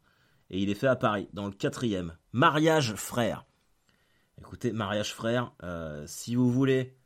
Et 0.51 0.61
il 0.61 0.69
est 0.69 0.75
fait 0.75 0.89
à 0.89 0.97
Paris, 0.97 1.29
dans 1.33 1.47
le 1.47 1.53
quatrième. 1.53 2.17
Mariage 2.33 2.95
frère. 2.95 3.47
Écoutez, 4.39 4.73
mariage 4.73 5.15
frère, 5.15 5.53
euh, 5.63 6.05
si 6.09 6.35
vous 6.35 6.51
voulez 6.51 6.97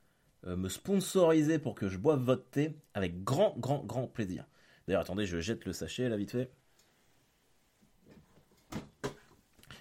euh, 0.47 0.57
me 0.57 0.69
sponsoriser 0.69 1.59
pour 1.59 1.75
que 1.75 1.89
je 1.89 1.99
boive 1.99 2.23
votre 2.23 2.49
thé, 2.49 2.75
avec 2.95 3.23
grand, 3.23 3.55
grand, 3.59 3.85
grand 3.85 4.07
plaisir. 4.07 4.47
D'ailleurs, 4.88 5.02
attendez, 5.02 5.26
je 5.26 5.38
jette 5.38 5.67
le 5.67 5.73
sachet 5.73 6.08
là 6.08 6.17
vite 6.17 6.32
fait. 6.32 6.50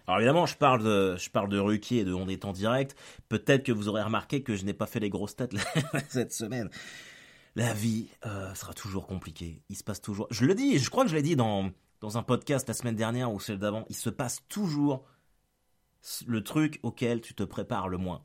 Alors 0.06 0.20
évidemment, 0.20 0.46
je 0.46 0.56
parle 0.56 0.84
de, 0.84 1.16
je 1.18 1.30
parle 1.30 1.50
de 1.50 1.58
Ruquier 1.58 2.00
et 2.00 2.06
de 2.06 2.14
On 2.14 2.28
est 2.28 2.46
en 2.46 2.52
direct. 2.52 2.96
Peut-être 3.30 3.64
que 3.64 3.72
vous 3.72 3.88
aurez 3.88 4.04
remarqué 4.04 4.44
que 4.44 4.56
je 4.56 4.66
n'ai 4.66 4.74
pas 4.74 4.86
fait 4.86 5.00
les 5.00 5.10
grosses 5.10 5.36
têtes 5.36 5.56
cette 6.10 6.34
semaine 6.34 6.70
la 7.56 7.74
vie 7.74 8.10
euh, 8.26 8.54
sera 8.54 8.74
toujours 8.74 9.08
compliquée. 9.08 9.64
Il 9.70 9.76
se 9.76 9.84
passe 9.84 10.00
toujours. 10.00 10.28
Je 10.30 10.46
le 10.46 10.54
dis, 10.54 10.78
je 10.78 10.90
crois 10.92 11.04
que 11.04 11.10
je 11.10 11.16
l'ai 11.16 11.24
dit 11.24 11.36
dans, 11.36 11.72
dans 12.02 12.18
un 12.18 12.22
podcast 12.22 12.68
la 12.68 12.76
semaine 12.76 12.96
dernière 12.96 13.34
ou 13.34 13.40
celle 13.40 13.58
d'avant. 13.58 13.84
Il 13.90 13.96
se 13.96 14.12
passe 14.12 14.44
toujours 14.48 15.06
le 16.28 16.44
truc 16.44 16.80
auquel 16.84 17.20
tu 17.22 17.34
te 17.34 17.44
prépares 17.44 17.88
le 17.90 17.98
moins. 17.98 18.24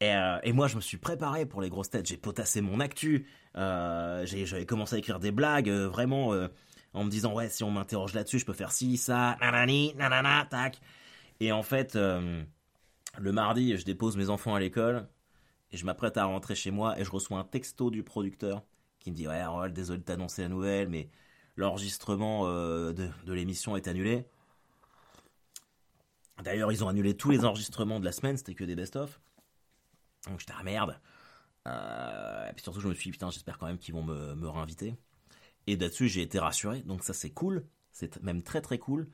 Et, 0.00 0.14
euh, 0.14 0.38
moi, 0.52 0.68
je 0.68 0.76
me 0.76 0.80
suis 0.80 0.96
préparé 0.96 1.46
pour 1.46 1.60
les 1.60 1.68
grosses 1.68 1.90
têtes. 1.90 2.06
J'ai 2.06 2.16
potassé 2.16 2.60
mon 2.60 2.80
actu. 2.80 3.26
Euh, 3.56 4.24
j'avais 4.26 4.66
commencé 4.66 4.96
à 4.96 4.98
écrire 4.98 5.18
des 5.18 5.32
blagues, 5.32 5.70
vraiment, 5.70 6.32
en 6.94 7.04
me 7.04 7.10
disant, 7.10 7.34
ouais, 7.34 7.48
si 7.48 7.64
on 7.64 7.70
m'interroge 7.70 8.14
là-dessus, 8.14 8.38
je 8.38 8.46
peux 8.46 8.52
faire 8.52 8.72
ci, 8.72 8.96
ça, 8.96 9.36
nanani, 9.40 9.94
nanana, 9.96 10.46
tac. 10.48 10.80
Et 11.40 11.52
en 11.52 11.62
fait, 11.62 11.96
le 11.96 13.32
mardi, 13.32 13.76
je 13.76 13.84
dépose 13.84 14.16
mes 14.16 14.30
enfants 14.30 14.54
à 14.54 14.60
l'école 14.60 15.08
et 15.70 15.76
je 15.76 15.84
m'apprête 15.84 16.16
à 16.16 16.24
rentrer 16.24 16.54
chez 16.54 16.70
moi 16.70 16.98
et 16.98 17.04
je 17.04 17.10
reçois 17.10 17.38
un 17.38 17.44
texto 17.44 17.90
du 17.90 18.02
producteur 18.02 18.62
qui 19.00 19.10
me 19.10 19.16
dit 19.16 19.28
ouais 19.28 19.38
Harold 19.38 19.74
désolé 19.74 19.98
de 19.98 20.04
t'annoncer 20.04 20.42
la 20.42 20.48
nouvelle 20.48 20.88
mais 20.88 21.10
l'enregistrement 21.56 22.46
euh, 22.46 22.92
de, 22.92 23.32
l'émission 23.32 23.76
est 23.76 23.88
annulé. 23.88 24.24
D'ailleurs 26.42 26.72
ils 26.72 26.84
ont 26.84 26.88
annulé 26.88 27.16
tous 27.16 27.30
les 27.30 27.44
enregistrements 27.44 28.00
de 28.00 28.04
la 28.04 28.12
semaine, 28.12 28.36
c'était 28.36 28.54
que 28.54 28.64
des 28.64 28.76
best-of. 28.76 29.20
Donc 30.28 30.40
j'étais 30.40 30.52
à 30.58 30.62
merde. 30.62 31.00
Euh, 31.68 32.48
et 32.50 32.52
puis 32.54 32.62
surtout 32.62 32.80
je 32.80 32.88
me 32.88 32.94
suis 32.94 33.04
dit 33.04 33.12
putain 33.12 33.30
j'espère 33.30 33.58
quand 33.58 33.66
même 33.66 33.78
qu'ils 33.78 33.94
vont 33.94 34.02
me, 34.02 34.34
me 34.34 34.48
réinviter. 34.48 34.96
Et 35.66 35.76
là-dessus 35.76 36.08
j'ai 36.08 36.22
été 36.22 36.38
rassuré, 36.38 36.82
donc 36.82 37.04
ça 37.04 37.14
c'est 37.14 37.30
cool, 37.30 37.66
c'est 37.92 38.22
même 38.22 38.42
très 38.42 38.60
très 38.62 38.78
cool. 38.78 39.08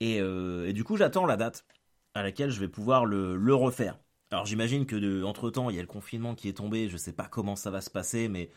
Et, 0.00 0.20
euh, 0.20 0.68
et 0.68 0.72
du 0.72 0.84
coup 0.84 0.96
j'attends 0.96 1.26
la 1.26 1.36
date 1.36 1.66
à 2.14 2.22
laquelle 2.22 2.50
je 2.50 2.60
vais 2.60 2.68
pouvoir 2.68 3.06
le, 3.06 3.36
le 3.36 3.54
refaire. 3.54 3.98
Alors 4.30 4.46
j'imagine 4.46 4.86
que 4.86 5.24
entre 5.24 5.50
temps 5.50 5.70
il 5.70 5.76
y 5.76 5.78
a 5.78 5.82
le 5.82 5.88
confinement 5.88 6.34
qui 6.34 6.48
est 6.48 6.54
tombé, 6.58 6.88
je 6.88 6.96
sais 6.96 7.12
pas 7.12 7.28
comment 7.28 7.56
ça 7.56 7.70
va 7.70 7.80
se 7.80 7.90
passer, 7.90 8.28
mais 8.28 8.50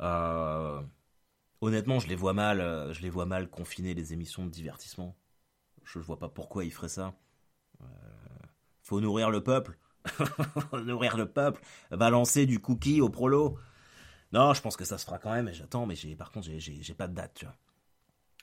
euh, 0.00 0.80
honnêtement 1.60 2.00
je 2.00 2.08
les 2.08 2.16
vois 2.16 2.32
mal, 2.34 2.92
je 2.92 3.02
les 3.02 3.10
vois 3.10 3.26
mal 3.26 3.48
confiner 3.48 3.94
les 3.94 4.12
émissions 4.12 4.44
de 4.46 4.50
divertissement. 4.50 5.16
Je 5.84 5.98
vois 5.98 6.18
pas 6.18 6.28
pourquoi 6.28 6.64
ils 6.64 6.72
feraient 6.72 6.88
ça. 6.88 7.14
Euh, 7.82 7.86
faut 8.82 9.00
nourrir 9.00 9.30
le 9.30 9.42
peuple, 9.42 9.78
nourrir 10.84 11.16
le 11.16 11.26
peuple, 11.26 11.60
balancer 11.90 12.46
du 12.46 12.60
cookie 12.60 13.00
au 13.00 13.08
prolo. 13.08 13.58
Non, 14.32 14.52
je 14.52 14.60
pense 14.60 14.76
que 14.76 14.84
ça 14.84 14.98
se 14.98 15.04
fera 15.04 15.18
quand 15.18 15.32
même. 15.32 15.52
J'attends, 15.52 15.86
mais 15.86 15.94
j'ai 15.94 16.16
par 16.16 16.32
contre 16.32 16.48
j'ai 16.58 16.94
pas 16.94 17.06
de 17.06 17.14
date. 17.14 17.44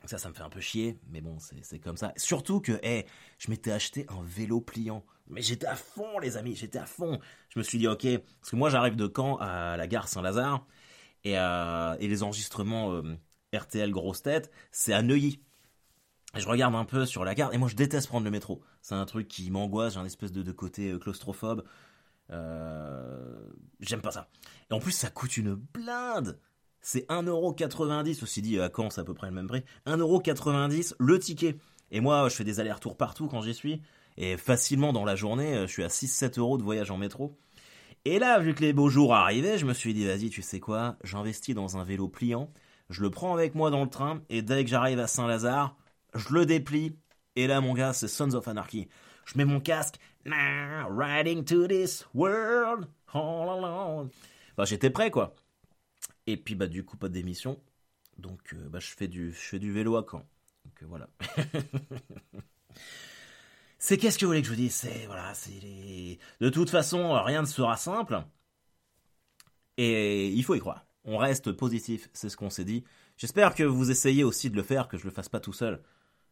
Ça, 0.05 0.17
ça 0.17 0.29
me 0.29 0.33
fait 0.33 0.41
un 0.41 0.49
peu 0.49 0.59
chier, 0.59 0.97
mais 1.09 1.21
bon, 1.21 1.37
c'est 1.61 1.79
comme 1.79 1.97
ça. 1.97 2.11
Surtout 2.17 2.59
que, 2.59 2.79
hé, 2.81 3.05
je 3.37 3.51
m'étais 3.51 3.71
acheté 3.71 4.05
un 4.09 4.23
vélo 4.23 4.59
pliant. 4.59 5.05
Mais 5.27 5.41
j'étais 5.43 5.67
à 5.67 5.75
fond, 5.75 6.17
les 6.19 6.37
amis, 6.37 6.55
j'étais 6.55 6.79
à 6.79 6.85
fond. 6.85 7.19
Je 7.49 7.59
me 7.59 7.63
suis 7.63 7.77
dit, 7.77 7.87
ok, 7.87 8.07
parce 8.39 8.49
que 8.49 8.55
moi 8.55 8.69
j'arrive 8.69 8.95
de 8.95 9.11
Caen 9.13 9.37
à 9.37 9.77
la 9.77 9.87
gare 9.87 10.07
Saint-Lazare, 10.07 10.65
et, 11.23 11.37
euh, 11.37 11.95
et, 11.99 12.07
les 12.07 12.23
enregistrements 12.23 12.93
euh, 12.93 13.15
RTL 13.53 13.91
Grosse 13.91 14.23
Tête, 14.23 14.51
c'est 14.71 14.93
à 14.93 15.03
Neuilly. 15.03 15.39
Je 16.35 16.47
regarde 16.47 16.75
un 16.75 16.85
peu 16.85 17.05
sur 17.05 17.25
la 17.25 17.35
carte, 17.35 17.53
et 17.53 17.57
moi 17.57 17.67
je 17.67 17.75
déteste 17.75 18.07
prendre 18.07 18.25
le 18.25 18.31
métro. 18.31 18.61
C'est 18.81 18.95
un 18.95 19.05
truc 19.05 19.27
qui 19.27 19.49
m'angoisse, 19.51 19.93
j'ai 19.93 19.99
un 19.99 20.05
espèce 20.05 20.31
de, 20.31 20.51
côté 20.51 20.91
euh, 20.91 20.99
claustrophobe. 20.99 21.63
Euh, 22.31 23.35
J'aime 23.79 24.01
pas 24.01 24.11
ça. 24.11 24.29
Et 24.69 24.73
en 24.73 24.79
plus, 24.79 24.91
ça 24.91 25.09
coûte 25.09 25.37
une 25.37 25.55
blinde. 25.55 26.39
C'est 26.81 27.07
1,90€, 27.09 28.23
aussi 28.23 28.41
dit, 28.41 28.59
à 28.59 28.71
Caen, 28.75 28.89
c'est 28.89 29.01
à 29.01 29.03
peu 29.03 29.13
près 29.13 29.27
le 29.27 29.33
même 29.33 29.47
prix. 29.47 29.63
1,90€ 29.85 30.95
le 30.99 31.19
ticket. 31.19 31.57
Et 31.91 31.99
moi, 31.99 32.29
je 32.29 32.35
fais 32.35 32.43
des 32.43 32.59
allers-retours 32.59 32.95
partout 32.95 33.27
quand 33.27 33.41
j'y 33.41 33.53
suis. 33.53 33.81
Et 34.17 34.37
facilement, 34.37 34.93
dans 34.93 35.05
la 35.05 35.15
journée, 35.15 35.61
je 35.67 35.71
suis 35.71 35.83
à 35.83 35.89
6-7 35.89 36.39
euros 36.39 36.57
de 36.57 36.63
voyage 36.63 36.89
en 36.89 36.97
métro. 36.97 37.37
Et 38.03 38.17
là, 38.17 38.39
vu 38.39 38.55
que 38.55 38.61
les 38.61 38.73
beaux 38.73 38.89
jours 38.89 39.13
arrivaient, 39.13 39.59
je 39.59 39.65
me 39.65 39.73
suis 39.73 39.93
dit, 39.93 40.07
vas-y, 40.07 40.29
tu 40.31 40.41
sais 40.41 40.59
quoi, 40.59 40.97
j'investis 41.03 41.53
dans 41.53 41.77
un 41.77 41.83
vélo 41.83 42.07
pliant, 42.07 42.51
je 42.89 43.01
le 43.01 43.11
prends 43.11 43.33
avec 43.33 43.53
moi 43.53 43.69
dans 43.69 43.83
le 43.83 43.89
train, 43.89 44.21
et 44.29 44.41
dès 44.41 44.63
que 44.63 44.69
j'arrive 44.71 44.99
à 44.99 45.05
Saint-Lazare, 45.05 45.75
je 46.15 46.33
le 46.33 46.45
déplie, 46.45 46.97
et 47.35 47.47
là, 47.47 47.61
mon 47.61 47.73
gars, 47.73 47.93
c'est 47.93 48.07
Sons 48.07 48.33
of 48.33 48.47
Anarchy. 48.47 48.87
Je 49.25 49.37
mets 49.37 49.45
mon 49.45 49.59
casque, 49.59 49.95
riding 50.25 51.43
to 51.45 51.67
this 51.67 52.05
world, 52.13 52.87
all 53.13 53.49
alone. 53.49 54.09
Bah, 54.57 54.65
j'étais 54.65 54.89
prêt, 54.89 55.11
quoi. 55.11 55.33
Et 56.27 56.37
puis, 56.37 56.55
bah, 56.55 56.67
du 56.67 56.83
coup, 56.83 56.97
pas 56.97 57.09
d'émission. 57.09 57.59
Donc, 58.17 58.53
euh, 58.53 58.69
bah, 58.69 58.79
je 58.79 58.87
fais 58.87 59.07
du, 59.07 59.35
du 59.53 59.71
vélo 59.71 59.95
à 59.95 60.05
Caen. 60.09 60.25
Donc, 60.65 60.83
euh, 60.83 60.85
voilà. 60.87 61.07
C'est 63.83 63.97
qu'est-ce 63.97 64.19
que 64.19 64.25
vous 64.25 64.29
voulez 64.29 64.41
que 64.41 64.47
je 64.47 64.51
vous 64.51 64.59
dise? 64.59 64.75
C'est 64.75 65.07
voilà, 65.07 65.33
c'est 65.33 66.19
de 66.39 66.49
toute 66.49 66.69
façon 66.69 67.19
rien 67.23 67.41
ne 67.41 67.47
sera 67.47 67.77
simple 67.77 68.23
et 69.77 70.27
il 70.29 70.43
faut 70.43 70.53
y 70.53 70.59
croire. 70.59 70.85
On 71.03 71.17
reste 71.17 71.51
positif, 71.51 72.07
c'est 72.13 72.29
ce 72.29 72.37
qu'on 72.37 72.51
s'est 72.51 72.63
dit. 72.63 72.83
J'espère 73.17 73.55
que 73.55 73.63
vous 73.63 73.89
essayez 73.89 74.23
aussi 74.23 74.51
de 74.51 74.55
le 74.55 74.61
faire, 74.61 74.87
que 74.87 74.97
je 74.97 75.05
le 75.05 75.09
fasse 75.09 75.29
pas 75.29 75.39
tout 75.39 75.51
seul. 75.51 75.81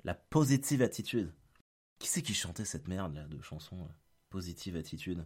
La 0.03 0.13
positive 0.13 0.81
attitude. 0.81 1.33
Qui 1.99 2.07
c'est 2.07 2.21
qui 2.21 2.33
chantait 2.33 2.65
cette 2.65 2.87
merde 2.87 3.15
là 3.15 3.25
de 3.25 3.41
chanson 3.41 3.87
Positive 4.29 4.77
attitude? 4.77 5.25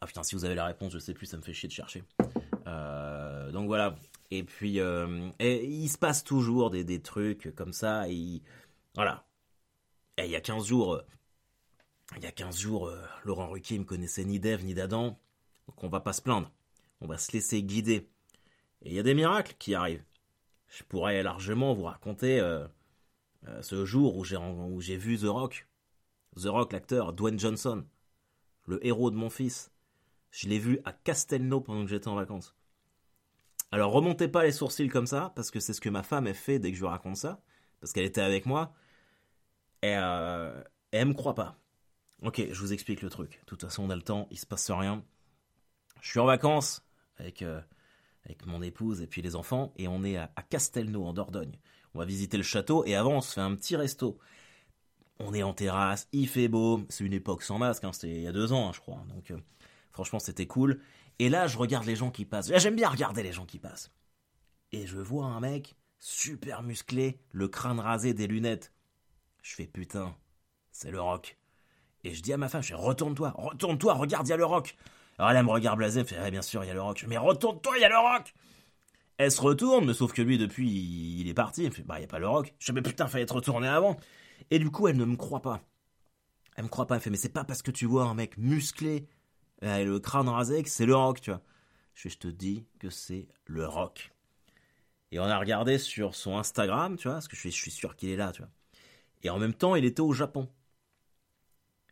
Ah 0.00 0.06
putain, 0.06 0.22
si 0.22 0.34
vous 0.34 0.44
avez 0.44 0.54
la 0.54 0.66
réponse, 0.66 0.92
je 0.92 0.98
sais 0.98 1.12
plus, 1.12 1.26
ça 1.26 1.36
me 1.36 1.42
fait 1.42 1.52
chier 1.52 1.68
de 1.68 1.74
chercher. 1.74 2.04
Euh, 2.66 3.50
donc 3.50 3.66
voilà. 3.66 3.96
Et 4.30 4.44
puis, 4.44 4.78
euh, 4.80 5.30
il 5.40 5.88
se 5.88 5.98
passe 5.98 6.22
toujours 6.22 6.70
des, 6.70 6.84
des 6.84 7.02
trucs 7.02 7.54
comme 7.56 7.72
ça. 7.72 8.08
Et 8.08 8.42
voilà. 8.94 9.26
Et 10.18 10.24
il 10.24 10.30
y 10.30 10.36
a 10.36 10.40
15 10.40 10.66
jours, 10.66 10.94
euh, 10.94 11.02
il 12.16 12.22
y 12.22 12.26
a 12.26 12.32
15 12.32 12.58
jours, 12.58 12.88
euh, 12.88 13.00
Laurent 13.24 13.48
Ruquier 13.48 13.78
me 13.78 13.84
connaissait 13.84 14.24
ni 14.24 14.40
d'Ève 14.40 14.64
ni 14.64 14.74
d'Adam. 14.74 15.18
Donc 15.68 15.84
on 15.84 15.88
va 15.88 16.00
pas 16.00 16.12
se 16.12 16.22
plaindre. 16.22 16.50
On 17.00 17.06
va 17.06 17.18
se 17.18 17.32
laisser 17.32 17.62
guider. 17.62 18.08
Et 18.82 18.90
il 18.90 18.92
y 18.94 18.98
a 18.98 19.02
des 19.02 19.14
miracles 19.14 19.54
qui 19.58 19.74
arrivent. 19.74 20.04
Je 20.68 20.82
pourrais 20.84 21.22
largement 21.22 21.74
vous 21.74 21.84
raconter 21.84 22.40
euh, 22.40 22.66
ce 23.62 23.84
jour 23.84 24.16
où 24.16 24.24
j'ai 24.80 24.96
vu 24.96 25.18
The 25.18 25.24
Rock. 25.24 25.66
The 26.36 26.46
Rock, 26.46 26.72
l'acteur, 26.72 27.12
Dwayne 27.12 27.38
Johnson, 27.38 27.84
le 28.66 28.84
héros 28.86 29.10
de 29.10 29.16
mon 29.16 29.30
fils. 29.30 29.72
Je 30.30 30.48
l'ai 30.48 30.58
vu 30.58 30.80
à 30.84 30.92
Castelnau 30.92 31.60
pendant 31.60 31.84
que 31.84 31.90
j'étais 31.90 32.08
en 32.08 32.14
vacances. 32.14 32.54
Alors 33.70 33.92
remontez 33.92 34.28
pas 34.28 34.44
les 34.44 34.52
sourcils 34.52 34.88
comme 34.88 35.06
ça, 35.06 35.32
parce 35.34 35.50
que 35.50 35.60
c'est 35.60 35.72
ce 35.72 35.80
que 35.80 35.88
ma 35.88 36.02
femme 36.02 36.26
a 36.26 36.34
fait 36.34 36.58
dès 36.58 36.70
que 36.70 36.76
je 36.76 36.82
lui 36.82 36.88
raconte 36.88 37.16
ça, 37.16 37.42
parce 37.80 37.92
qu'elle 37.92 38.04
était 38.04 38.20
avec 38.20 38.46
moi. 38.46 38.72
Et, 39.82 39.94
euh, 39.96 40.62
elle 40.90 41.08
me 41.08 41.14
croit 41.14 41.34
pas. 41.34 41.58
Ok, 42.22 42.42
je 42.50 42.60
vous 42.60 42.72
explique 42.72 43.02
le 43.02 43.10
truc. 43.10 43.40
De 43.40 43.44
toute 43.46 43.62
façon, 43.62 43.84
on 43.84 43.90
a 43.90 43.96
le 43.96 44.02
temps, 44.02 44.26
il 44.30 44.38
se 44.38 44.46
passe 44.46 44.70
rien. 44.70 45.04
Je 46.00 46.08
suis 46.10 46.20
en 46.20 46.24
vacances 46.26 46.82
avec, 47.16 47.42
euh, 47.42 47.60
avec 48.24 48.46
mon 48.46 48.62
épouse 48.62 49.00
et 49.00 49.06
puis 49.06 49.22
les 49.22 49.36
enfants, 49.36 49.72
et 49.76 49.88
on 49.88 50.04
est 50.04 50.16
à, 50.16 50.28
Castelnau, 50.48 51.04
en 51.04 51.12
Dordogne. 51.12 51.58
On 51.94 51.98
va 51.98 52.04
visiter 52.04 52.36
le 52.36 52.42
château, 52.42 52.84
et 52.84 52.94
avant, 52.94 53.16
on 53.16 53.20
se 53.20 53.32
fait 53.32 53.40
un 53.40 53.54
petit 53.54 53.76
resto. 53.76 54.18
On 55.18 55.34
est 55.34 55.42
en 55.42 55.54
terrasse, 55.54 56.08
il 56.12 56.28
fait 56.28 56.48
beau. 56.48 56.82
C'est 56.88 57.04
une 57.04 57.12
époque 57.12 57.42
sans 57.42 57.58
masque, 57.58 57.84
hein, 57.84 57.92
c'était 57.92 58.14
il 58.14 58.22
y 58.22 58.28
a 58.28 58.32
deux 58.32 58.52
ans, 58.52 58.68
hein, 58.68 58.72
je 58.74 58.80
crois. 58.80 59.02
Donc, 59.14 59.30
euh, 59.30 59.38
franchement, 59.90 60.18
c'était 60.18 60.46
cool. 60.46 60.80
Et 61.18 61.28
là, 61.28 61.46
je 61.46 61.58
regarde 61.58 61.86
les 61.86 61.96
gens 61.96 62.10
qui 62.10 62.24
passent. 62.24 62.52
J'aime 62.56 62.76
bien 62.76 62.88
regarder 62.88 63.22
les 63.22 63.32
gens 63.32 63.46
qui 63.46 63.58
passent. 63.58 63.90
Et 64.70 64.86
je 64.86 64.98
vois 64.98 65.26
un 65.26 65.40
mec 65.40 65.76
super 65.98 66.62
musclé, 66.62 67.18
le 67.32 67.48
crâne 67.48 67.80
rasé, 67.80 68.14
des 68.14 68.26
lunettes. 68.26 68.72
Je 69.42 69.54
fais 69.54 69.66
putain, 69.66 70.14
c'est 70.70 70.90
le 70.90 71.00
rock. 71.00 71.36
Et 72.04 72.14
je 72.14 72.22
dis 72.22 72.32
à 72.32 72.36
ma 72.36 72.48
femme, 72.48 72.62
je 72.62 72.68
fais 72.68 72.74
retourne-toi, 72.74 73.32
retourne-toi, 73.36 73.94
regarde, 73.94 74.26
il 74.26 74.30
y 74.30 74.32
a 74.32 74.36
le 74.36 74.44
rock. 74.44 74.76
Alors 75.18 75.30
elle, 75.32 75.44
me 75.44 75.50
regarde 75.50 75.78
blasée, 75.78 76.04
fait, 76.04 76.30
bien 76.30 76.42
sûr, 76.42 76.64
il 76.64 76.68
y 76.68 76.70
a 76.70 76.74
le 76.74 76.82
rock. 76.82 77.04
Mais 77.08 77.18
retourne-toi, 77.18 77.76
il 77.76 77.80
y 77.80 77.84
a 77.84 77.88
le 77.88 77.98
rock. 77.98 78.32
Elle 79.16 79.32
se 79.32 79.40
retourne, 79.40 79.84
mais 79.84 79.94
sauf 79.94 80.12
que 80.12 80.22
lui, 80.22 80.38
depuis, 80.38 80.68
il 80.68 81.28
est 81.28 81.34
parti. 81.34 81.64
Elle 81.64 81.72
fait, 81.72 81.82
bah, 81.82 81.96
il 81.96 82.00
n'y 82.00 82.04
a 82.04 82.08
pas 82.08 82.20
le 82.20 82.28
rock. 82.28 82.54
Je 82.60 82.66
fais, 82.66 82.72
mais 82.72 82.82
putain, 82.82 83.08
fallait 83.08 83.24
être 83.24 83.34
retourné 83.34 83.66
avant. 83.66 83.96
Et 84.50 84.60
du 84.60 84.70
coup, 84.70 84.86
elle 84.86 84.96
ne 84.96 85.04
me 85.04 85.16
croit 85.16 85.42
pas. 85.42 85.60
Elle 86.56 86.64
me 86.64 86.68
croit 86.68 86.86
pas. 86.86 86.96
Elle 86.96 87.00
fait, 87.00 87.10
mais 87.10 87.16
c'est 87.16 87.32
pas 87.32 87.44
parce 87.44 87.62
que 87.62 87.72
tu 87.72 87.86
vois 87.86 88.04
un 88.04 88.14
mec 88.14 88.38
musclé, 88.38 89.08
et 89.60 89.84
le 89.84 89.98
crâne 89.98 90.28
rasé, 90.28 90.62
que 90.62 90.68
c'est 90.68 90.86
le 90.86 90.94
rock, 90.94 91.20
tu 91.20 91.30
vois. 91.30 91.42
Je 91.94 92.02
fais, 92.02 92.10
je 92.10 92.18
te 92.18 92.28
dis 92.28 92.64
que 92.78 92.90
c'est 92.90 93.26
le 93.46 93.66
rock. 93.66 94.12
Et 95.10 95.18
on 95.18 95.24
a 95.24 95.38
regardé 95.38 95.78
sur 95.78 96.14
son 96.14 96.38
Instagram, 96.38 96.96
tu 96.96 97.08
vois, 97.08 97.14
parce 97.14 97.28
que 97.28 97.34
je 97.34 97.40
suis, 97.40 97.50
je 97.50 97.56
suis 97.56 97.70
sûr 97.72 97.96
qu'il 97.96 98.10
est 98.10 98.16
là, 98.16 98.30
tu 98.30 98.42
vois. 98.42 98.50
Et 99.24 99.30
en 99.30 99.38
même 99.38 99.54
temps, 99.54 99.74
il 99.74 99.84
était 99.84 100.00
au 100.00 100.12
Japon. 100.12 100.48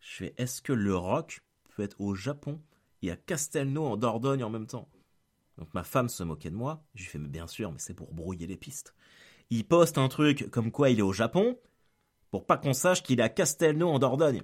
Je 0.00 0.16
fais, 0.16 0.35
est-ce 0.37 0.62
que 0.62 0.73
le 0.73 0.97
rock 0.97 1.40
peut 1.75 1.83
être 1.83 2.00
au 2.00 2.14
Japon 2.14 2.61
et 3.03 3.11
à 3.11 3.17
Castelnau 3.17 3.85
en 3.85 3.97
Dordogne 3.97 4.43
en 4.43 4.50
même 4.50 4.67
temps 4.67 4.88
Donc 5.59 5.73
ma 5.75 5.85
femme 5.85 6.09
se 6.09 6.23
moquait 6.23 6.50
de 6.50 6.57
moi. 6.57 6.85
Je 6.95 7.03
lui 7.03 7.11
fais, 7.11 7.19
mais 7.19 7.29
bien 7.29 7.47
sûr, 7.47 7.73
mais 7.73 7.79
c'est 7.79 7.95
pour 7.95 8.12
brouiller 8.12 8.47
les 8.47 8.57
pistes. 8.57 8.95
Il 9.50 9.67
poste 9.67 9.99
un 9.99 10.09
truc 10.09 10.50
comme 10.50 10.73
quoi 10.73 10.91
il 10.91 10.99
est 10.99 11.03
au 11.03 11.12
Japon, 11.12 11.59
pour 12.31 12.47
pas 12.47 12.57
qu'on 12.57 12.73
sache 12.73 13.03
qu'il 13.03 13.21
est 13.21 13.23
à 13.23 13.29
Castelnau 13.29 13.88
en 13.88 13.99
Dordogne. 13.99 14.43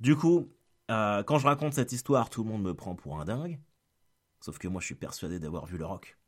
Du 0.00 0.16
coup, 0.16 0.52
euh, 0.90 1.22
quand 1.22 1.38
je 1.38 1.46
raconte 1.46 1.74
cette 1.74 1.92
histoire, 1.92 2.30
tout 2.30 2.44
le 2.44 2.50
monde 2.50 2.62
me 2.62 2.74
prend 2.74 2.94
pour 2.94 3.20
un 3.20 3.24
dingue. 3.24 3.60
Sauf 4.40 4.58
que 4.58 4.68
moi, 4.68 4.80
je 4.80 4.86
suis 4.86 4.94
persuadé 4.94 5.38
d'avoir 5.38 5.66
vu 5.66 5.78
le 5.78 5.86
rock. 5.86 6.18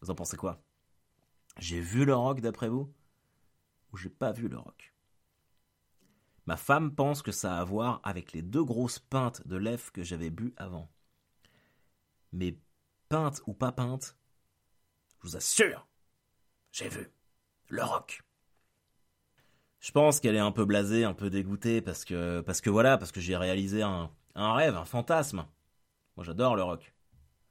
Vous 0.00 0.10
en 0.10 0.14
pensez 0.14 0.36
quoi? 0.36 0.62
J'ai 1.58 1.80
vu 1.80 2.04
le 2.04 2.14
rock 2.14 2.40
d'après 2.40 2.68
vous? 2.68 2.92
Où 3.92 3.96
j'ai 3.96 4.10
pas 4.10 4.32
vu 4.32 4.48
le 4.48 4.58
rock. 4.58 4.92
Ma 6.48 6.56
femme 6.56 6.94
pense 6.94 7.20
que 7.20 7.30
ça 7.30 7.58
a 7.58 7.60
à 7.60 7.64
voir 7.64 8.00
avec 8.04 8.32
les 8.32 8.40
deux 8.40 8.64
grosses 8.64 9.00
pintes 9.00 9.46
de 9.46 9.58
lèvres 9.58 9.92
que 9.92 10.02
j'avais 10.02 10.30
bu 10.30 10.54
avant. 10.56 10.90
Mais 12.32 12.56
pintes 13.10 13.42
ou 13.46 13.52
pas 13.52 13.70
pintes, 13.70 14.16
je 15.10 15.28
vous 15.28 15.36
assure, 15.36 15.86
j'ai 16.72 16.88
vu 16.88 17.10
le 17.68 17.84
rock. 17.84 18.22
Je 19.80 19.92
pense 19.92 20.20
qu'elle 20.20 20.36
est 20.36 20.38
un 20.38 20.50
peu 20.50 20.64
blasée, 20.64 21.04
un 21.04 21.12
peu 21.12 21.28
dégoûtée 21.28 21.82
parce 21.82 22.06
que 22.06 22.40
parce 22.40 22.62
que 22.62 22.70
voilà, 22.70 22.96
parce 22.96 23.12
que 23.12 23.20
j'ai 23.20 23.36
réalisé 23.36 23.82
un, 23.82 24.10
un 24.34 24.54
rêve, 24.54 24.74
un 24.74 24.86
fantasme. 24.86 25.44
Moi 26.16 26.24
j'adore 26.24 26.56
le 26.56 26.62
rock. 26.62 26.94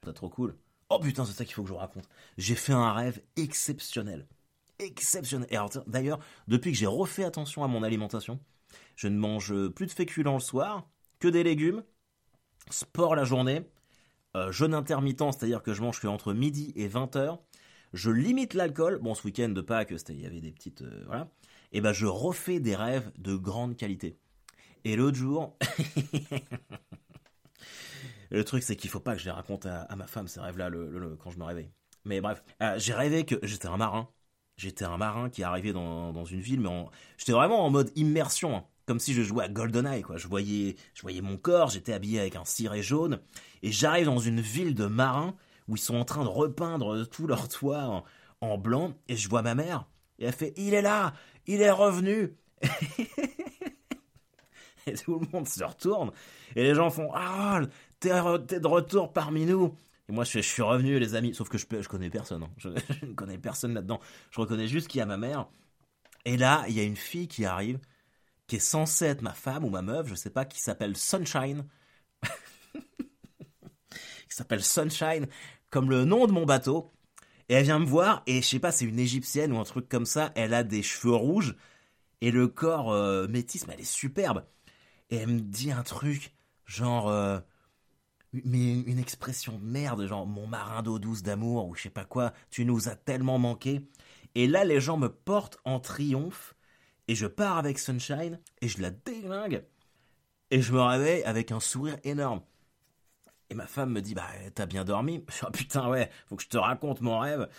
C'est 0.05 0.13
trop 0.13 0.29
cool. 0.29 0.57
Oh 0.89 0.97
putain, 0.99 1.23
c'est 1.23 1.33
ça 1.33 1.45
qu'il 1.45 1.53
faut 1.53 1.61
que 1.61 1.67
je 1.67 1.73
vous 1.73 1.79
raconte. 1.79 2.09
J'ai 2.39 2.55
fait 2.55 2.73
un 2.73 2.93
rêve 2.93 3.21
exceptionnel 3.35 4.27
exceptionnel. 4.79 5.47
Et 5.51 5.57
d'ailleurs, 5.87 6.19
depuis 6.47 6.71
que 6.71 6.77
j'ai 6.77 6.85
refait 6.85 7.23
attention 7.23 7.63
à 7.63 7.67
mon 7.67 7.83
alimentation, 7.83 8.39
je 8.97 9.07
ne 9.07 9.17
mange 9.17 9.69
plus 9.69 9.85
de 9.85 9.91
féculents 9.91 10.33
le 10.33 10.41
soir, 10.41 10.89
que 11.19 11.29
des 11.29 11.43
légumes, 11.43 11.83
sport 12.69 13.15
la 13.15 13.23
journée, 13.23 13.61
euh, 14.35 14.51
jeûne 14.51 14.73
intermittent, 14.73 15.31
c'est-à-dire 15.31 15.63
que 15.63 15.73
je 15.73 15.81
mange 15.81 16.01
que 16.01 16.07
entre 16.07 16.33
midi 16.33 16.73
et 16.75 16.89
20h. 16.89 17.39
Je 17.93 18.11
limite 18.11 18.53
l'alcool. 18.53 18.99
Bon, 18.99 19.15
ce 19.15 19.23
week-end 19.23 19.49
de 19.49 19.61
Pâques, 19.61 19.93
il 20.09 20.21
y 20.21 20.25
avait 20.25 20.41
des 20.41 20.51
petites. 20.51 20.81
Euh, 20.81 21.03
voilà. 21.05 21.29
Et 21.71 21.79
ben, 21.79 21.93
je 21.93 22.05
refais 22.05 22.59
des 22.59 22.75
rêves 22.75 23.09
de 23.17 23.35
grande 23.35 23.77
qualité. 23.77 24.17
Et 24.83 24.95
l'autre 24.95 25.17
jour. 25.17 25.57
le 28.31 28.43
truc, 28.43 28.63
c'est 28.63 28.75
qu'il 28.75 28.89
faut 28.89 28.99
pas 28.99 29.13
que 29.13 29.19
je 29.19 29.25
les 29.25 29.31
raconte 29.31 29.65
à, 29.65 29.87
ma 29.95 30.07
femme, 30.07 30.27
ces 30.27 30.39
rêves-là, 30.39 30.69
quand 31.19 31.31
je 31.31 31.39
me 31.39 31.43
réveille. 31.43 31.71
Mais 32.03 32.19
bref, 32.19 32.43
euh, 32.61 32.77
j'ai 32.77 32.93
rêvé 32.93 33.25
que 33.25 33.35
j'étais 33.43 33.67
un 33.67 33.77
marin 33.77 34.09
J'étais 34.57 34.85
un 34.85 34.97
marin 34.97 35.29
qui 35.29 35.43
arrivait 35.43 35.71
dans, 35.71 36.11
dans 36.11 36.25
une 36.25 36.39
ville, 36.39 36.59
mais 36.59 36.69
j'étais 37.17 37.31
vraiment 37.31 37.63
en 37.63 37.69
mode 37.69 37.91
immersion, 37.95 38.57
hein. 38.57 38.65
Comme 38.87 38.99
si 38.99 39.13
je 39.13 39.21
jouais 39.21 39.43
à 39.43 39.49
GoldenEye, 39.49 40.01
quoi. 40.01 40.17
Je 40.17 40.27
voyais, 40.27 40.75
je 40.95 41.01
voyais 41.03 41.21
mon 41.21 41.37
corps, 41.37 41.69
j'étais 41.69 41.93
habillé 41.93 42.19
avec 42.19 42.35
un 42.35 42.45
ciré 42.45 42.81
jaune, 42.81 43.19
et 43.61 43.71
j'arrive 43.71 44.05
dans 44.05 44.17
une 44.17 44.41
ville 44.41 44.73
de 44.73 44.85
marins 44.85 45.35
où 45.67 45.75
ils 45.75 45.79
sont 45.79 45.97
en 45.97 46.05
train 46.05 46.23
de 46.23 46.29
repeindre 46.29 47.05
tout 47.05 47.27
leur 47.27 47.49
toit 47.49 48.03
en, 48.41 48.57
blanc, 48.57 48.93
et 49.09 49.17
je 49.17 49.29
vois 49.29 49.41
ma 49.41 49.53
mère, 49.55 49.85
et 50.17 50.25
elle 50.25 50.33
fait 50.33 50.53
Il 50.55 50.73
est 50.73 50.81
là 50.81 51.13
Il 51.45 51.61
est 51.61 51.69
revenu 51.69 52.33
Et 54.87 54.93
tout 54.93 55.19
le 55.19 55.27
monde 55.33 55.47
se 55.47 55.63
retourne, 55.63 56.11
et 56.55 56.63
les 56.63 56.73
gens 56.73 56.89
font 56.89 57.11
Ah, 57.13 57.59
t'es 57.99 58.09
de 58.09 58.67
retour 58.67 59.11
parmi 59.11 59.45
nous 59.45 59.75
et 60.09 60.13
moi, 60.13 60.23
je, 60.23 60.39
suis 60.39 60.61
revenu, 60.61 60.97
les 60.99 61.15
amis. 61.15 61.35
Sauf 61.35 61.49
que 61.49 61.57
je, 61.57 61.65
je 61.69 61.89
connais 61.89 62.09
personne. 62.09 62.43
Hein. 62.43 62.49
Je, 62.57 63.05
ne 63.05 63.13
connais 63.13 63.37
personne 63.37 63.73
là-dedans. 63.73 63.99
Je 64.31 64.39
reconnais 64.39 64.69
juste 64.69 64.87
qu'il 64.87 64.99
y 64.99 65.01
a 65.01 65.05
ma 65.05 65.17
mère. 65.17 65.49
Et 66.23 66.37
là, 66.37 66.63
il 66.69 66.75
y 66.75 66.79
a 66.79 66.83
une 66.83 66.95
fille 66.95 67.27
qui 67.27 67.43
arrive, 67.43 67.77
qui 68.47 68.55
est 68.55 68.59
censée 68.59 69.05
être 69.05 69.21
ma 69.21 69.33
femme 69.33 69.65
ou 69.65 69.69
ma 69.69 69.81
meuf, 69.81 70.07
je 70.07 70.15
sais 70.15 70.29
pas, 70.29 70.45
qui 70.45 70.61
s'appelle 70.61 70.97
Sunshine. 70.97 71.65
qui 72.23 74.35
s'appelle 74.35 74.63
Sunshine, 74.63 75.27
comme 75.69 75.89
le 75.89 76.05
nom 76.05 76.27
de 76.27 76.31
mon 76.31 76.45
bateau. 76.45 76.93
Et 77.49 77.53
elle 77.53 77.63
vient 77.63 77.79
me 77.79 77.85
voir, 77.85 78.23
et 78.25 78.41
je 78.41 78.47
sais 78.47 78.59
pas, 78.59 78.71
c'est 78.71 78.85
une 78.85 78.99
égyptienne 78.99 79.53
ou 79.53 79.59
un 79.59 79.63
truc 79.63 79.87
comme 79.87 80.05
ça, 80.05 80.31
elle 80.35 80.53
a 80.53 80.63
des 80.63 80.83
cheveux 80.83 81.15
rouges, 81.15 81.55
et 82.19 82.31
le 82.31 82.47
corps 82.47 82.91
euh, 82.91 83.27
métis, 83.27 83.67
mais 83.67 83.75
elle 83.75 83.81
est 83.81 83.83
superbe. 83.83 84.45
Et 85.09 85.17
elle 85.17 85.27
me 85.27 85.39
dit 85.39 85.71
un 85.71 85.83
truc, 85.83 86.33
genre, 86.65 87.07
euh, 87.07 87.39
mais 88.33 88.81
une 88.81 88.99
expression 88.99 89.57
de 89.57 89.63
merde, 89.63 90.05
genre, 90.07 90.25
mon 90.25 90.47
marin 90.47 90.83
d'eau 90.83 90.99
douce 90.99 91.23
d'amour, 91.23 91.67
ou 91.67 91.75
je 91.75 91.83
sais 91.83 91.89
pas 91.89 92.05
quoi, 92.05 92.33
tu 92.49 92.65
nous 92.65 92.89
as 92.89 92.95
tellement 92.95 93.39
manqué. 93.39 93.87
Et 94.35 94.47
là, 94.47 94.65
les 94.65 94.81
gens 94.81 94.97
me 94.97 95.09
portent 95.09 95.59
en 95.63 95.79
triomphe, 95.79 96.56
et 97.07 97.15
je 97.15 97.27
pars 97.27 97.57
avec 97.57 97.79
Sunshine, 97.79 98.39
et 98.61 98.67
je 98.67 98.81
la 98.81 98.91
déglingue. 98.91 99.63
Et 100.51 100.61
je 100.61 100.73
me 100.73 100.81
réveille 100.81 101.23
avec 101.23 101.51
un 101.51 101.59
sourire 101.59 101.97
énorme. 102.03 102.41
Et 103.49 103.55
ma 103.55 103.67
femme 103.67 103.91
me 103.91 104.01
dit, 104.01 104.13
bah, 104.13 104.27
t'as 104.55 104.65
bien 104.65 104.83
dormi 104.83 105.23
Je 105.29 105.33
dis, 105.33 105.41
oh, 105.45 105.51
putain, 105.51 105.89
ouais, 105.89 106.09
faut 106.27 106.35
que 106.35 106.43
je 106.43 106.49
te 106.49 106.57
raconte 106.57 107.01
mon 107.01 107.19
rêve. 107.19 107.49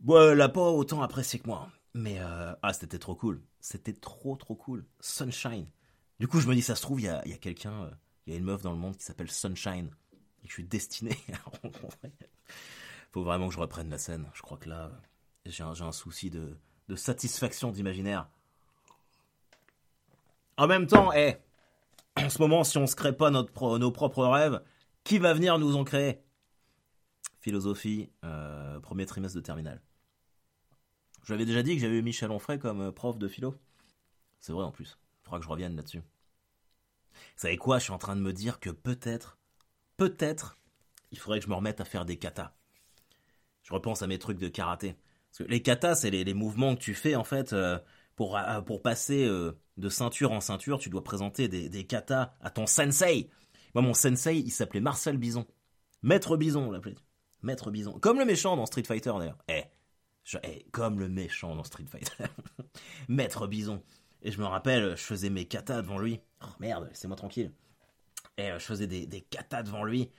Bon, 0.00 0.30
elle 0.30 0.38
l'a 0.38 0.48
pas 0.48 0.70
autant 0.70 1.02
apprécié 1.02 1.38
que 1.38 1.46
moi. 1.46 1.70
Mais, 1.94 2.18
euh, 2.20 2.54
ah, 2.62 2.72
c'était 2.72 2.98
trop 2.98 3.14
cool. 3.14 3.42
C'était 3.60 3.92
trop, 3.92 4.36
trop 4.36 4.54
cool. 4.54 4.86
Sunshine. 5.00 5.66
Du 6.18 6.28
coup, 6.28 6.40
je 6.40 6.48
me 6.48 6.54
dis, 6.54 6.62
ça 6.62 6.76
se 6.76 6.82
trouve, 6.82 7.00
il 7.00 7.04
y 7.04 7.08
a, 7.08 7.22
quelqu'un, 7.38 7.84
euh, 7.84 7.90
il 8.26 8.32
y 8.32 8.36
a 8.36 8.38
une 8.38 8.44
meuf 8.44 8.62
dans 8.62 8.72
le 8.72 8.78
monde 8.78 8.96
qui 8.96 9.04
s'appelle 9.04 9.30
Sunshine. 9.30 9.90
Et 10.42 10.44
que 10.44 10.48
je 10.48 10.54
suis 10.54 10.64
destiné 10.64 11.16
à 11.32 11.50
rencontrer. 11.62 12.12
Faut 13.12 13.22
vraiment 13.22 13.48
que 13.48 13.54
je 13.54 13.60
reprenne 13.60 13.90
la 13.90 13.98
scène. 13.98 14.26
Je 14.32 14.40
crois 14.40 14.56
que 14.56 14.68
là, 14.68 14.90
j'ai 15.44 15.62
un, 15.62 15.92
souci 15.92 16.30
de, 16.30 16.56
de 16.90 16.96
satisfaction 16.96 17.70
d'imaginaire. 17.70 18.28
En 20.56 20.66
même 20.66 20.88
temps, 20.88 21.12
hé, 21.12 21.36
en 22.16 22.28
ce 22.28 22.38
moment, 22.38 22.64
si 22.64 22.76
on 22.78 22.86
se 22.88 22.96
crée 22.96 23.16
pas 23.16 23.30
nos 23.30 23.92
propres 23.92 24.24
rêves, 24.24 24.60
qui 25.04 25.18
va 25.18 25.32
venir 25.32 25.58
nous 25.58 25.76
en 25.76 25.84
créer? 25.84 26.20
Philosophie, 27.38 28.10
euh, 28.24 28.80
premier 28.80 29.06
trimestre 29.06 29.36
de 29.36 29.40
terminale. 29.40 29.80
Je 31.22 31.32
l'avais 31.32 31.46
déjà 31.46 31.62
dit 31.62 31.76
que 31.76 31.80
j'avais 31.80 31.98
eu 31.98 32.02
Michel 32.02 32.30
Onfray 32.32 32.58
comme 32.58 32.80
euh, 32.80 32.92
prof 32.92 33.16
de 33.18 33.28
philo. 33.28 33.54
C'est 34.40 34.52
vrai 34.52 34.64
en 34.64 34.72
plus. 34.72 34.98
Il 35.20 35.24
faudra 35.24 35.38
que 35.38 35.44
je 35.44 35.50
revienne 35.50 35.76
là-dessus. 35.76 36.00
Vous 36.00 37.36
savez 37.36 37.56
quoi? 37.56 37.78
Je 37.78 37.84
suis 37.84 37.92
en 37.92 37.98
train 37.98 38.16
de 38.16 38.20
me 38.20 38.32
dire 38.32 38.58
que 38.58 38.70
peut-être, 38.70 39.38
peut-être, 39.96 40.58
il 41.12 41.18
faudrait 41.18 41.38
que 41.38 41.44
je 41.44 41.50
me 41.50 41.54
remette 41.54 41.80
à 41.80 41.84
faire 41.84 42.04
des 42.04 42.18
katas. 42.18 42.52
Je 43.62 43.72
repense 43.72 44.02
à 44.02 44.08
mes 44.08 44.18
trucs 44.18 44.38
de 44.38 44.48
karaté. 44.48 44.96
Les 45.46 45.62
katas, 45.62 45.96
c'est 45.96 46.10
les, 46.10 46.34
mouvements 46.34 46.74
que 46.74 46.80
tu 46.80 46.94
fais 46.94 47.14
en 47.14 47.24
fait 47.24 47.52
euh, 47.52 47.78
pour, 48.16 48.38
pour 48.66 48.82
passer 48.82 49.26
de 49.80 49.88
ceinture 49.88 50.32
en 50.32 50.40
ceinture, 50.40 50.78
tu 50.78 50.90
dois 50.90 51.02
présenter 51.02 51.48
des, 51.48 51.86
katas 51.86 52.34
à 52.40 52.50
ton 52.50 52.66
sensei. 52.66 53.30
Moi, 53.74 53.82
mon 53.82 53.94
sensei, 53.94 54.38
il 54.38 54.50
s'appelait 54.50 54.80
Marcel 54.80 55.16
Bison. 55.16 55.46
Maître 56.02 56.36
Bison, 56.36 56.68
on 56.68 56.70
l'appelait. 56.70 56.96
Maître 57.42 57.70
Bison. 57.70 57.98
Comme 57.98 58.18
le 58.18 58.24
méchant 58.24 58.56
dans 58.56 58.66
Street 58.66 58.84
Fighter, 58.84 59.12
d'ailleurs. 59.18 59.38
Eh, 59.48 59.64
eh, 60.44 60.66
comme 60.70 61.00
le 61.00 61.08
méchant 61.08 61.56
dans 61.56 61.64
Street 61.64 61.86
Fighter. 61.90 62.24
Maître 63.08 63.46
Bison. 63.46 63.82
Et 64.22 64.30
je 64.30 64.38
me 64.38 64.44
rappelle, 64.44 64.96
je 64.96 65.02
faisais 65.02 65.30
mes 65.30 65.46
katas 65.46 65.82
devant 65.82 65.98
lui. 65.98 66.20
Oh 66.42 66.48
merde, 66.58 66.88
laissez-moi 66.88 67.16
tranquille. 67.16 67.52
Et 68.36 68.50
euh, 68.50 68.58
je 68.58 68.64
faisais 68.64 68.86
des, 68.86 69.20
katas 69.22 69.62
devant 69.62 69.84
lui. 69.84 70.10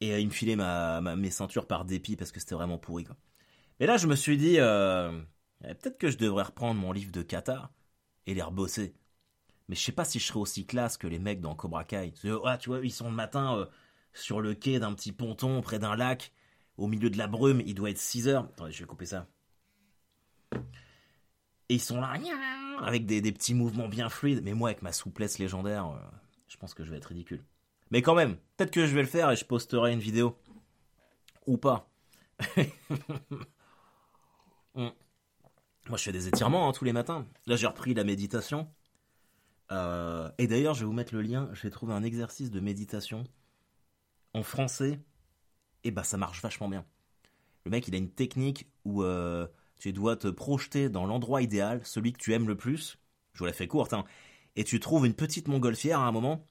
Et 0.00 0.12
euh, 0.12 0.18
il 0.18 0.26
me 0.26 0.32
filait 0.32 0.56
ma, 0.56 1.00
mes 1.00 1.30
ceintures 1.30 1.66
par 1.66 1.84
dépit 1.84 2.16
parce 2.16 2.32
que 2.32 2.40
c'était 2.40 2.56
vraiment 2.56 2.78
pourri. 2.78 3.04
Quoi. 3.04 3.16
Mais 3.80 3.86
là, 3.86 3.96
je 3.96 4.06
me 4.06 4.14
suis 4.14 4.36
dit, 4.36 4.58
euh, 4.58 5.20
eh, 5.64 5.74
peut-être 5.74 5.98
que 5.98 6.10
je 6.10 6.18
devrais 6.18 6.44
reprendre 6.44 6.80
mon 6.80 6.92
livre 6.92 7.12
de 7.12 7.22
kata 7.22 7.70
et 8.26 8.34
les 8.34 8.42
rebosser 8.42 8.94
mais 9.68 9.76
je 9.76 9.82
sais 9.82 9.92
pas 9.92 10.04
si 10.04 10.18
je 10.18 10.26
serais 10.26 10.40
aussi 10.40 10.66
classe 10.66 10.96
que 10.96 11.06
les 11.06 11.18
mecs 11.18 11.40
dans 11.40 11.54
Cobra 11.54 11.84
Kai. 11.84 12.12
Ah, 12.44 12.58
tu 12.58 12.68
vois, 12.68 12.80
ils 12.80 12.92
sont 12.92 13.08
le 13.08 13.14
matin 13.14 13.56
euh, 13.56 13.66
sur 14.12 14.40
le 14.40 14.54
quai 14.54 14.78
d'un 14.78 14.92
petit 14.92 15.12
ponton 15.12 15.60
près 15.62 15.78
d'un 15.78 15.96
lac, 15.96 16.32
au 16.76 16.86
milieu 16.86 17.08
de 17.08 17.16
la 17.16 17.26
brume, 17.26 17.62
il 17.64 17.74
doit 17.74 17.90
être 17.90 17.98
6 17.98 18.28
heures. 18.28 18.44
Attendez, 18.44 18.72
je 18.72 18.80
vais 18.80 18.86
couper 18.86 19.06
ça. 19.06 19.26
Et 21.68 21.74
ils 21.76 21.80
sont 21.80 22.00
là, 22.00 22.12
avec 22.82 23.06
des, 23.06 23.22
petits 23.32 23.54
mouvements 23.54 23.88
bien 23.88 24.10
fluides. 24.10 24.42
Mais 24.44 24.52
moi, 24.52 24.68
avec 24.70 24.82
ma 24.82 24.92
souplesse 24.92 25.38
légendaire, 25.38 25.86
euh, 25.86 25.98
je 26.48 26.56
pense 26.58 26.74
que 26.74 26.84
je 26.84 26.90
vais 26.90 26.98
être 26.98 27.06
ridicule. 27.06 27.42
Mais 27.90 28.02
quand 28.02 28.14
même, 28.14 28.36
peut-être 28.56 28.70
que 28.70 28.86
je 28.86 28.94
vais 28.94 29.02
le 29.02 29.08
faire 29.08 29.30
et 29.30 29.36
je 29.36 29.44
posterai 29.44 29.92
une 29.92 30.00
vidéo. 30.00 30.36
Ou 31.46 31.56
pas. 31.56 31.88
Hmm. 34.74 34.90
Moi, 35.88 35.98
je 35.98 36.04
fais 36.04 36.12
des 36.12 36.28
étirements 36.28 36.68
hein, 36.68 36.72
tous 36.72 36.84
les 36.84 36.92
matins. 36.92 37.26
Là, 37.46 37.56
j'ai 37.56 37.66
repris 37.66 37.94
la 37.94 38.04
méditation. 38.04 38.68
Euh, 39.70 40.30
et 40.38 40.46
d'ailleurs, 40.46 40.74
je 40.74 40.80
vais 40.80 40.86
vous 40.86 40.92
mettre 40.92 41.14
le 41.14 41.22
lien. 41.22 41.48
J'ai 41.52 41.70
trouvé 41.70 41.92
un 41.92 42.02
exercice 42.02 42.50
de 42.50 42.60
méditation 42.60 43.24
en 44.32 44.42
français. 44.42 45.00
Et 45.84 45.90
bah, 45.90 46.04
ça 46.04 46.16
marche 46.16 46.40
vachement 46.42 46.68
bien. 46.68 46.84
Le 47.64 47.70
mec, 47.70 47.86
il 47.88 47.94
a 47.94 47.98
une 47.98 48.10
technique 48.10 48.66
où 48.84 49.02
euh, 49.02 49.46
tu 49.78 49.92
dois 49.92 50.16
te 50.16 50.28
projeter 50.28 50.88
dans 50.88 51.06
l'endroit 51.06 51.42
idéal, 51.42 51.80
celui 51.84 52.12
que 52.12 52.18
tu 52.18 52.32
aimes 52.32 52.48
le 52.48 52.56
plus. 52.56 52.98
Je 53.32 53.40
vous 53.40 53.46
la 53.46 53.52
fais 53.52 53.68
courte, 53.68 53.92
hein. 53.92 54.04
Et 54.56 54.64
tu 54.64 54.78
trouves 54.80 55.04
une 55.04 55.14
petite 55.14 55.48
montgolfière 55.48 56.00
à 56.00 56.06
un 56.06 56.12
moment. 56.12 56.46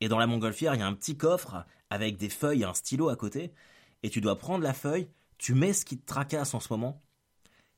Et 0.00 0.08
dans 0.08 0.18
la 0.18 0.26
montgolfière, 0.26 0.74
il 0.74 0.80
y 0.80 0.82
a 0.82 0.86
un 0.86 0.94
petit 0.94 1.16
coffre 1.16 1.66
avec 1.90 2.16
des 2.16 2.28
feuilles 2.28 2.62
et 2.62 2.64
un 2.64 2.74
stylo 2.74 3.08
à 3.08 3.16
côté. 3.16 3.52
Et 4.02 4.10
tu 4.10 4.20
dois 4.20 4.38
prendre 4.38 4.62
la 4.62 4.74
feuille, 4.74 5.08
tu 5.38 5.54
mets 5.54 5.72
ce 5.72 5.84
qui 5.84 5.98
te 5.98 6.06
tracasse 6.06 6.54
en 6.54 6.60
ce 6.60 6.72
moment, 6.72 7.02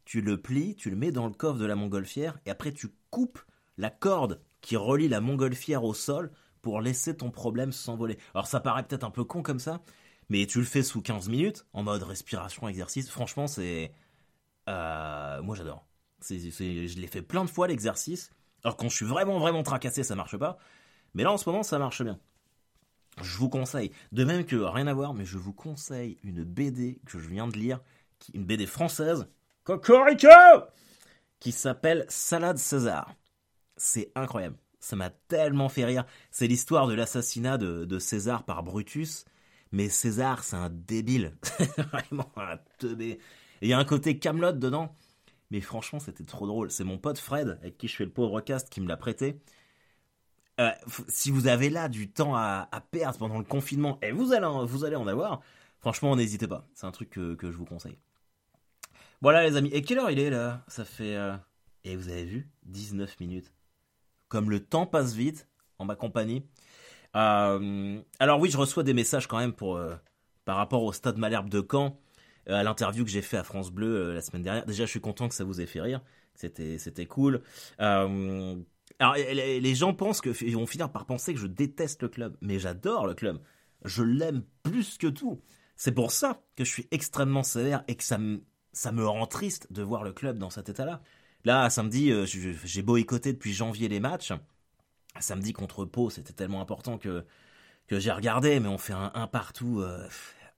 tu 0.08 0.22
le 0.22 0.40
plies, 0.40 0.74
tu 0.74 0.88
le 0.88 0.96
mets 0.96 1.12
dans 1.12 1.26
le 1.26 1.34
coffre 1.34 1.58
de 1.58 1.66
la 1.66 1.76
montgolfière, 1.76 2.38
et 2.46 2.50
après 2.50 2.72
tu 2.72 2.88
coupes 3.10 3.40
la 3.76 3.90
corde 3.90 4.40
qui 4.62 4.74
relie 4.74 5.06
la 5.06 5.20
montgolfière 5.20 5.84
au 5.84 5.92
sol 5.92 6.32
pour 6.62 6.80
laisser 6.80 7.14
ton 7.14 7.30
problème 7.30 7.72
s'envoler. 7.72 8.16
Alors 8.32 8.46
ça 8.46 8.58
paraît 8.58 8.84
peut-être 8.84 9.04
un 9.04 9.10
peu 9.10 9.24
con 9.24 9.42
comme 9.42 9.58
ça, 9.58 9.82
mais 10.30 10.46
tu 10.46 10.60
le 10.60 10.64
fais 10.64 10.82
sous 10.82 11.02
15 11.02 11.28
minutes, 11.28 11.66
en 11.74 11.82
mode 11.82 12.02
respiration, 12.04 12.66
exercice. 12.68 13.10
Franchement, 13.10 13.46
c'est... 13.46 13.92
Euh, 14.70 15.42
moi 15.42 15.54
j'adore. 15.54 15.86
Je 16.26 16.98
l'ai 16.98 17.06
fait 17.06 17.20
plein 17.20 17.44
de 17.44 17.50
fois 17.50 17.68
l'exercice. 17.68 18.30
Alors 18.64 18.78
quand 18.78 18.88
je 18.88 18.96
suis 18.96 19.04
vraiment 19.04 19.38
vraiment 19.38 19.62
tracassé, 19.62 20.04
ça 20.04 20.14
marche 20.14 20.38
pas. 20.38 20.56
Mais 21.12 21.22
là 21.22 21.32
en 21.32 21.36
ce 21.36 21.46
moment, 21.46 21.62
ça 21.62 21.78
marche 21.78 22.02
bien. 22.02 22.18
Je 23.20 23.36
vous 23.36 23.50
conseille, 23.50 23.92
de 24.12 24.24
même 24.24 24.46
que 24.46 24.56
rien 24.56 24.86
à 24.86 24.94
voir, 24.94 25.12
mais 25.12 25.26
je 25.26 25.36
vous 25.36 25.52
conseille 25.52 26.16
une 26.22 26.44
BD 26.44 26.98
que 27.04 27.18
je 27.18 27.28
viens 27.28 27.46
de 27.46 27.58
lire, 27.58 27.80
une 28.32 28.46
BD 28.46 28.64
française, 28.64 29.28
Cocorico, 29.68 30.28
qui 31.40 31.52
s'appelle 31.52 32.07
Salade 32.09 32.57
César 32.57 33.14
c'est 33.78 34.11
incroyable. 34.14 34.57
Ça 34.81 34.96
m'a 34.96 35.11
tellement 35.11 35.68
fait 35.68 35.85
rire. 35.85 36.04
C'est 36.31 36.46
l'histoire 36.46 36.87
de 36.87 36.94
l'assassinat 36.94 37.59
de, 37.59 37.98
César 37.98 38.44
par 38.44 38.62
Brutus. 38.62 39.24
Mais 39.70 39.88
César, 39.88 40.42
c'est 40.42 40.57
un 40.57 40.70
débile. 40.70 41.37
Vraiment 41.92 42.33
un. 42.37 42.59
Il 43.61 43.68
y 43.68 43.72
a 43.72 43.78
un 43.78 43.85
côté 43.85 44.18
Camelot 44.18 44.52
dedans. 44.52 44.96
Mais 45.50 45.61
franchement, 45.61 45.98
c'était 45.98 46.24
trop 46.24 46.46
drôle. 46.46 46.70
C'est 46.70 46.85
mon 46.85 46.98
pote 46.98 47.18
Fred, 47.18 47.59
avec 47.61 47.76
qui 47.76 47.88
je 47.88 47.96
fais 47.96 48.04
le 48.04 48.11
pauvre 48.11 48.40
cast, 48.40 48.70
qui 48.70 48.81
me 48.81 48.88
l'a 48.88 48.96
prêté. 48.96 49.38
Euh, 50.61 50.70
si 51.09 51.31
vous 51.31 51.46
avez 51.46 51.70
là 51.70 51.88
du 51.88 52.11
temps 52.11 52.35
à, 52.35 52.68
perdre 52.90 53.18
pendant 53.18 53.38
le 53.38 53.44
confinement, 53.44 53.98
et 54.02 54.12
vous 54.12 54.33
allez 54.33 54.46
en 54.96 55.07
avoir, 55.07 55.40
franchement, 55.78 56.16
n'hésitez 56.16 56.48
pas. 56.48 56.66
C'est 56.74 56.87
un 56.87 56.90
truc 56.90 57.11
que, 57.11 57.37
je 57.40 57.57
vous 57.57 57.64
conseille. 57.64 57.98
Voilà 59.20 59.42
les 59.42 59.57
amis. 59.57 59.70
Et 59.72 59.83
quelle 59.83 59.98
heure 59.98 60.11
il 60.11 60.18
est 60.18 60.31
là? 60.31 60.64
Ça 60.68 60.85
fait... 60.85 61.16
Euh, 61.16 61.37
et 61.85 61.96
vous 61.96 62.09
avez 62.09 62.24
vu? 62.24 62.48
19 62.64 63.18
minutes 63.20 63.52
comme 64.28 64.50
le 64.50 64.61
temps 64.61 64.85
passe 64.85 65.14
vite 65.14 65.48
en 65.78 65.87
ma 65.87 65.96
compagnie. 65.96 66.44
Euh, 67.16 67.98
alors 68.18 68.38
oui, 68.38 68.50
je 68.50 68.59
reçois 68.59 68.83
des 68.83 68.92
messages 68.92 69.26
quand 69.26 69.38
même 69.38 69.54
pour 69.54 69.76
euh, 69.76 69.94
par 70.44 70.57
rapport 70.57 70.83
au 70.83 70.92
Stade 70.92 71.16
Malherbe 71.16 71.48
de 71.48 71.66
Caen, 71.66 71.98
à 72.46 72.62
l'interview 72.62 73.04
que 73.04 73.11
j'ai 73.11 73.22
fait 73.22 73.38
à 73.38 73.42
France 73.42 73.70
Bleu 73.70 74.12
la 74.12 74.20
semaine 74.20 74.42
dernière. 74.42 74.66
Déjà, 74.66 74.85
je 74.85 74.90
suis 74.90 75.00
content 75.00 75.26
que 75.28 75.35
ça 75.35 75.44
vous 75.44 75.62
ait 75.62 75.66
fait 75.66 75.81
rire. 75.81 76.02
C'était 76.35 76.76
c'était 76.76 77.07
cool. 77.07 77.42
alors 77.78 79.14
les, 79.16 79.74
gens 79.74 79.94
pensent 79.94 80.20
que 80.20 80.44
ils 80.44 80.57
vont 80.57 80.66
finir 80.66 80.92
par 80.92 81.07
penser 81.07 81.33
que 81.33 81.40
je 81.40 81.46
déteste 81.46 82.02
le 82.02 82.09
club, 82.09 82.37
mais 82.42 82.59
j'adore 82.59 83.07
le 83.07 83.14
club. 83.14 83.40
Je 83.87 84.02
l'aime 84.02 84.42
plus 84.62 84.98
que 84.98 85.07
tout. 85.07 85.40
C'est 85.74 85.92
pour 85.92 86.12
ça 86.12 86.42
que 86.54 86.64
je 86.64 86.70
suis 86.70 86.87
extrêmement 86.90 87.42
sévère 87.42 87.83
et 87.88 87.94
que 87.94 88.04
ça 88.04 88.18
me 88.18 88.42
ça 88.78 88.92
me 88.92 89.04
rend 89.04 89.26
triste 89.26 89.72
de 89.72 89.82
voir 89.82 90.04
le 90.04 90.12
club 90.12 90.38
dans 90.38 90.50
cet 90.50 90.68
état-là. 90.68 91.02
Là, 91.44 91.68
samedi, 91.68 92.12
euh, 92.12 92.26
j'ai 92.26 92.82
boycotté 92.82 93.32
depuis 93.32 93.52
janvier 93.52 93.88
les 93.88 93.98
matchs. 93.98 94.32
Samedi 95.18 95.52
contre 95.52 95.84
Pau, 95.84 96.10
c'était 96.10 96.32
tellement 96.32 96.60
important 96.60 96.96
que, 96.96 97.26
que 97.88 97.98
j'ai 97.98 98.12
regardé, 98.12 98.60
mais 98.60 98.68
on 98.68 98.78
fait 98.78 98.92
un, 98.92 99.26
partout 99.26 99.80
euh, 99.80 100.08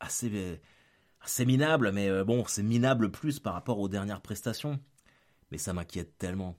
assez, 0.01 0.61
assez 1.23 1.47
minable. 1.47 1.93
Mais 1.93 2.11
euh, 2.11 2.23
bon, 2.23 2.45
c'est 2.47 2.63
minable 2.63 3.11
plus 3.11 3.41
par 3.41 3.55
rapport 3.55 3.79
aux 3.79 3.89
dernières 3.89 4.21
prestations. 4.21 4.79
Mais 5.51 5.57
ça 5.57 5.73
m'inquiète 5.73 6.19
tellement. 6.19 6.59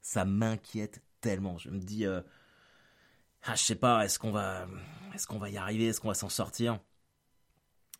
Ça 0.00 0.24
m'inquiète 0.24 1.04
tellement. 1.20 1.56
Je 1.56 1.70
me 1.70 1.78
dis, 1.78 2.04
ah, 2.04 3.54
je 3.54 3.62
sais 3.62 3.76
pas, 3.76 4.04
est-ce 4.04 4.18
qu'on 4.18 4.32
va, 4.32 4.66
est-ce 5.14 5.28
qu'on 5.28 5.38
va 5.38 5.50
y 5.50 5.56
arriver, 5.56 5.86
est-ce 5.86 6.00
qu'on 6.00 6.08
va 6.08 6.14
s'en 6.14 6.28
sortir? 6.28 6.80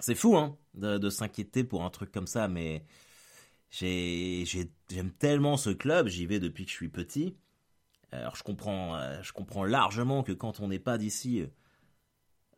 C'est 0.01 0.15
fou, 0.15 0.37
hein, 0.37 0.57
de, 0.75 1.11
s'inquiéter 1.11 1.65
pour 1.65 1.85
un 1.85 1.91
truc 1.91 2.13
comme 2.13 2.27
ça, 2.27 2.49
mais 2.49 2.85
J'aime 3.71 5.13
tellement 5.19 5.57
ce 5.57 5.71
club, 5.71 6.09
j'y 6.09 6.27
vais 6.27 6.41
depuis 6.41 6.65
que 6.65 6.71
je 6.71 6.77
suis 6.77 6.89
petit. 6.89 7.37
Alors 8.13 8.37
je 8.37 8.43
comprends, 8.43 8.97
euh, 8.97 9.21
je 9.23 9.33
comprends 9.33 9.65
largement 9.65 10.23
que 10.23 10.33
quand 10.33 10.61
on 10.61 10.69
n'est 10.69 10.79
pas 10.79 10.97
d'ici, 10.99 11.45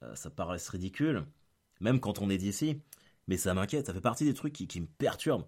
euh, 0.02 0.14
ça 0.14 0.30
paraisse 0.30 0.68
ridicule, 0.68 1.26
même 1.80 2.00
quand 2.00 2.20
on 2.20 2.30
est 2.30 2.38
d'ici. 2.38 2.80
Mais 3.26 3.36
ça 3.36 3.54
m'inquiète, 3.54 3.86
ça 3.86 3.94
fait 3.94 4.00
partie 4.00 4.24
des 4.24 4.34
trucs 4.34 4.52
qui, 4.52 4.80
me 4.80 4.86
perturbent. 4.86 5.46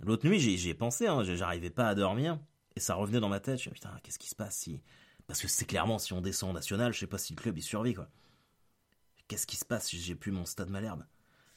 L'autre 0.00 0.26
nuit, 0.26 0.40
j'y 0.40 0.68
ai 0.68 0.74
pensé, 0.74 1.06
hein, 1.06 1.22
j'arrivais 1.24 1.70
pas 1.70 1.88
à 1.88 1.94
dormir, 1.94 2.38
et 2.76 2.80
ça 2.80 2.94
revenait 2.94 3.20
dans 3.20 3.28
ma 3.28 3.40
tête. 3.40 3.60
Je 3.60 3.68
me 3.70 3.74
putain, 3.74 3.98
qu'est-ce 4.02 4.18
qui 4.18 4.28
se 4.28 4.34
passe 4.34 4.56
si. 4.56 4.80
Parce 5.26 5.40
que 5.40 5.48
c'est 5.48 5.66
clairement, 5.66 5.98
si 5.98 6.12
on 6.12 6.20
descend 6.20 6.50
en 6.50 6.54
national, 6.54 6.92
je 6.92 7.00
sais 7.00 7.06
pas 7.06 7.18
si 7.18 7.34
le 7.34 7.40
club 7.40 7.58
il 7.58 7.62
survit, 7.62 7.94
quoi. 7.94 8.08
Qu'est-ce 9.28 9.46
qui 9.46 9.56
se 9.56 9.64
passe 9.64 9.88
si 9.88 10.00
j'ai 10.00 10.14
plus 10.14 10.32
mon 10.32 10.44
stade 10.44 10.70
Malherbe? 10.70 11.04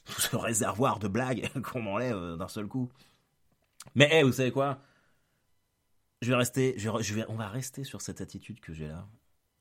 Tout 0.06 0.22
ce 0.22 0.36
réservoir 0.36 1.00
de 1.00 1.08
blagues 1.08 1.50
qu'on 1.62 1.82
m'enlève 1.82 2.16
euh, 2.16 2.38
d'un 2.38 2.48
seul 2.48 2.68
coup. 2.68 2.90
Mais, 3.96 4.12
hey, 4.12 4.24
vous 4.24 4.34
savez 4.34 4.52
quoi? 4.52 4.80
Je 6.22 6.30
vais 6.30 6.38
rester, 6.38 6.76
je 6.78 7.14
vais, 7.14 7.26
on 7.28 7.36
va 7.36 7.48
rester 7.50 7.84
sur 7.84 8.02
cette 8.02 8.22
attitude 8.22 8.60
que 8.60 8.74
j'ai 8.74 8.88
là. 8.88 9.08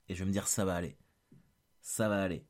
Et 0.08 0.14
je 0.14 0.20
vais 0.20 0.26
me 0.26 0.32
dire, 0.32 0.46
ça 0.46 0.64
va 0.64 0.74
aller. 0.74 0.96
Ça 1.80 2.08
va 2.08 2.22
aller. 2.22 2.44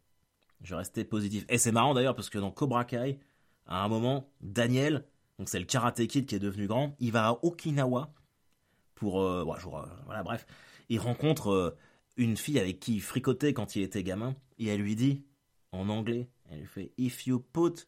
Je 0.60 0.70
vais 0.70 0.76
rester 0.76 1.04
positif. 1.04 1.44
Et 1.48 1.58
c'est 1.58 1.72
marrant 1.72 1.94
d'ailleurs 1.94 2.14
parce 2.14 2.30
que 2.30 2.38
dans 2.38 2.50
Cobra 2.50 2.84
Kai, 2.84 3.18
à 3.66 3.82
un 3.84 3.88
moment, 3.88 4.30
Daniel, 4.40 5.04
donc 5.38 5.48
c'est 5.48 5.58
le 5.58 5.64
karaté 5.64 6.06
kid 6.06 6.26
qui 6.26 6.34
est 6.34 6.40
devenu 6.40 6.66
grand, 6.66 6.94
il 7.00 7.12
va 7.12 7.28
à 7.28 7.38
Okinawa 7.42 8.12
pour, 8.94 9.20
euh, 9.20 9.42
voilà, 9.44 10.22
bref, 10.22 10.46
il 10.88 11.00
rencontre 11.00 11.50
euh, 11.50 11.76
une 12.16 12.36
fille 12.36 12.58
avec 12.58 12.80
qui 12.80 12.94
il 12.94 13.02
fricotait 13.02 13.52
quand 13.52 13.76
il 13.76 13.82
était 13.82 14.02
gamin 14.02 14.36
et 14.58 14.66
elle 14.68 14.80
lui 14.80 14.96
dit 14.96 15.24
en 15.72 15.88
anglais, 15.88 16.28
elle 16.50 16.60
lui 16.60 16.66
fait 16.66 16.92
If 16.98 17.26
you 17.26 17.38
put 17.38 17.86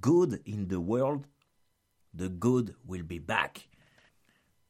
good 0.00 0.42
in 0.46 0.66
the 0.66 0.74
world, 0.74 1.26
the 2.16 2.28
good 2.28 2.76
will 2.86 3.02
be 3.02 3.20
back. 3.20 3.68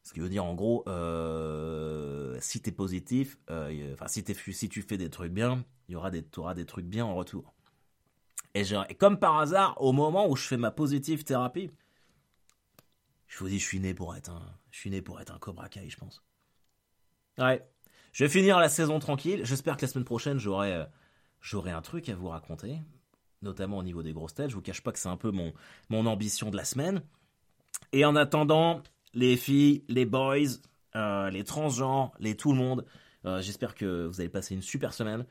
Ce 0.03 0.13
qui 0.13 0.21
veut 0.21 0.29
dire 0.29 0.45
en 0.45 0.55
gros, 0.55 0.87
euh, 0.87 2.37
si 2.39 2.61
t'es 2.61 2.71
positif, 2.71 3.37
euh, 3.49 3.95
si, 4.07 4.69
tu 4.69 4.81
fais 4.81 4.97
des 4.97 5.09
trucs 5.09 5.33
bien, 5.33 5.65
il 5.89 5.93
y 5.93 5.95
aura 5.95 6.11
des, 6.11 6.25
auras 6.37 6.53
des 6.53 6.65
trucs 6.65 6.85
bien 6.85 7.05
en 7.05 7.15
retour. 7.15 7.53
Et, 8.53 8.63
comme 8.95 9.19
par 9.19 9.37
hasard, 9.37 9.75
au 9.81 9.91
moment 9.91 10.29
où 10.29 10.35
je 10.35 10.47
fais 10.47 10.57
ma 10.57 10.71
positive 10.71 11.23
thérapie, 11.25 11.69
je 13.27 13.37
vous 13.39 13.49
dis, 13.49 13.59
je 13.59 13.65
suis 13.65 13.79
né 13.79 13.93
pour 13.93 14.15
être 14.15 14.31
un, 14.31 14.57
je 14.71 14.79
suis 14.79 14.89
né 14.89 15.01
pour 15.01 15.19
être 15.19 15.33
un 15.33 15.39
Cobra 15.39 15.67
Kai, 15.67 15.89
je 15.89 15.97
pense. 15.97 16.23
Ouais. 17.37 17.67
Je 18.13 18.23
vais 18.23 18.29
finir 18.29 18.59
la 18.59 18.69
saison 18.69 18.99
tranquille. 18.99 19.41
J'espère 19.43 19.75
que 19.77 19.81
la 19.81 19.87
semaine 19.89 20.05
prochaine, 20.05 20.39
j'aurai, 20.39 20.73
euh, 20.73 20.85
j'aurai 21.41 21.71
un 21.71 21.81
truc 21.81 22.09
à 22.09 22.15
vous 22.15 22.29
raconter, 22.29 22.79
notamment 23.41 23.77
au 23.77 23.83
niveau 23.83 24.03
des 24.03 24.13
grosses 24.13 24.33
têtes. 24.33 24.49
Je 24.49 24.55
vous 24.55 24.61
cache 24.61 24.81
pas 24.81 24.91
que 24.91 24.99
c'est 24.99 25.09
un 25.09 25.17
peu 25.17 25.31
mon, 25.31 25.53
mon 25.89 26.05
ambition 26.05 26.49
de 26.49 26.57
la 26.57 26.65
semaine. 26.65 27.01
Et 27.93 28.05
en 28.05 28.15
attendant, 28.15 28.81
les 29.13 29.37
filles, 29.37 29.83
les 29.87 30.05
boys, 30.05 30.59
euh, 30.95 31.29
les 31.29 31.43
transgenres, 31.43 32.11
les 32.19 32.35
tout 32.35 32.51
le 32.51 32.57
monde. 32.57 32.85
Euh, 33.25 33.41
j'espère 33.41 33.75
que 33.75 34.05
vous 34.07 34.19
allez 34.19 34.29
passer 34.29 34.55
une 34.55 34.61
super 34.61 34.93
semaine. 34.93 35.25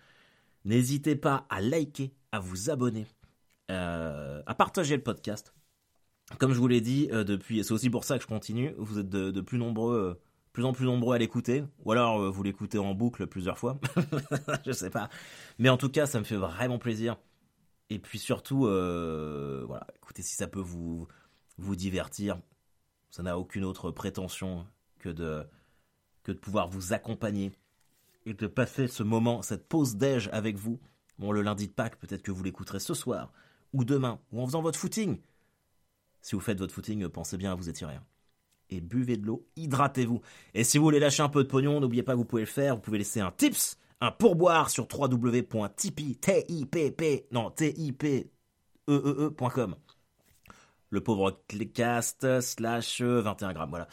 N'hésitez 0.64 1.16
pas 1.16 1.46
à 1.48 1.60
liker, 1.60 2.12
à 2.32 2.40
vous 2.40 2.70
abonner, 2.70 3.06
euh, 3.70 4.42
à 4.46 4.54
partager 4.54 4.96
le 4.96 5.02
podcast. 5.02 5.54
Comme 6.38 6.52
je 6.52 6.58
vous 6.58 6.66
l'ai 6.66 6.80
dit 6.80 7.06
depuis, 7.06 7.62
c'est 7.62 7.72
aussi 7.72 7.88
pour 7.88 8.02
ça 8.02 8.16
que 8.16 8.22
je 8.22 8.26
continue. 8.26 8.74
Vous 8.78 8.98
êtes 8.98 9.08
de, 9.08 9.40
plus 9.40 9.58
nombreux, 9.58 10.20
plus 10.52 10.64
en 10.64 10.72
plus 10.72 10.84
nombreux 10.84 11.14
à 11.14 11.18
l'écouter, 11.18 11.62
ou 11.84 11.92
alors 11.92 12.32
vous 12.32 12.42
l'écoutez 12.42 12.78
en 12.78 12.94
boucle 12.94 13.28
plusieurs 13.28 13.58
fois. 13.58 13.78
je 14.66 14.72
sais 14.72 14.90
pas. 14.90 15.08
Mais 15.60 15.68
en 15.68 15.76
tout 15.76 15.88
cas, 15.88 16.06
ça 16.06 16.18
me 16.18 16.24
fait 16.24 16.34
vraiment 16.34 16.80
plaisir. 16.80 17.16
Et 17.90 17.98
puis 17.98 18.18
surtout, 18.18 18.60
voilà, 18.60 19.86
écoutez 19.96 20.22
si 20.22 20.34
ça 20.34 20.46
peut 20.46 20.60
vous 20.60 21.06
vous 21.58 21.76
divertir. 21.76 22.38
Ça 23.10 23.22
n'a 23.22 23.38
aucune 23.38 23.64
autre 23.64 23.90
prétention 23.90 24.66
que 24.98 25.08
de, 25.08 25.46
que 26.22 26.32
de 26.32 26.38
pouvoir 26.38 26.68
vous 26.68 26.92
accompagner 26.92 27.52
et 28.26 28.34
de 28.34 28.46
passer 28.46 28.88
ce 28.88 29.02
moment, 29.02 29.42
cette 29.42 29.68
pause 29.68 29.96
déj 29.96 30.28
avec 30.32 30.56
vous. 30.56 30.80
Bon, 31.18 31.32
le 31.32 31.42
lundi 31.42 31.68
de 31.68 31.72
Pâques, 31.72 31.96
peut-être 31.96 32.22
que 32.22 32.32
vous 32.32 32.42
l'écouterez 32.42 32.80
ce 32.80 32.92
soir, 32.92 33.32
ou 33.72 33.84
demain, 33.84 34.20
ou 34.32 34.42
en 34.42 34.46
faisant 34.46 34.60
votre 34.60 34.78
footing. 34.78 35.18
Si 36.20 36.34
vous 36.34 36.40
faites 36.40 36.58
votre 36.58 36.74
footing, 36.74 37.08
pensez 37.08 37.36
bien 37.36 37.52
à 37.52 37.54
vous 37.54 37.70
étirer. 37.70 37.98
Et 38.68 38.80
buvez 38.80 39.16
de 39.16 39.24
l'eau, 39.24 39.46
hydratez-vous. 39.56 40.20
Et 40.52 40.64
si 40.64 40.76
vous 40.76 40.84
voulez 40.84 40.98
lâcher 40.98 41.22
un 41.22 41.28
peu 41.28 41.44
de 41.44 41.48
pognon, 41.48 41.80
n'oubliez 41.80 42.02
pas 42.02 42.12
que 42.12 42.18
vous 42.18 42.24
pouvez 42.24 42.42
le 42.42 42.46
faire. 42.46 42.74
Vous 42.74 42.82
pouvez 42.82 42.98
laisser 42.98 43.20
un 43.20 43.30
tips, 43.30 43.78
un 44.00 44.10
pourboire 44.10 44.70
sur 44.70 44.86
www.tipeee, 44.92 46.16
T-I-P-P, 46.16 47.28
non, 47.32 47.50
T-I-P-E-E-E.com 47.50 48.26
le 50.90 51.00
pauvre 51.02 51.42
cast 51.74 52.40
slash 52.40 53.02
21 53.02 53.52
grammes. 53.52 53.70
Voilà. 53.70 53.88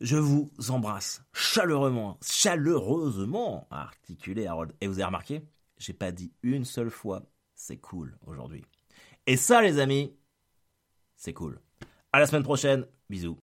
Je 0.00 0.16
vous 0.16 0.50
embrasse 0.68 1.22
chaleureusement, 1.32 2.18
chaleureusement, 2.22 3.68
articulé 3.70 4.46
Harold. 4.46 4.72
Et 4.80 4.86
vous 4.86 4.94
avez 4.94 5.04
remarqué, 5.04 5.42
j'ai 5.78 5.92
pas 5.92 6.10
dit 6.10 6.32
une 6.42 6.64
seule 6.64 6.90
fois, 6.90 7.22
c'est 7.54 7.78
cool 7.78 8.16
aujourd'hui. 8.26 8.64
Et 9.26 9.36
ça, 9.36 9.62
les 9.62 9.78
amis, 9.78 10.14
c'est 11.16 11.32
cool. 11.32 11.60
À 12.12 12.18
la 12.18 12.26
semaine 12.26 12.42
prochaine. 12.42 12.86
Bisous. 13.08 13.38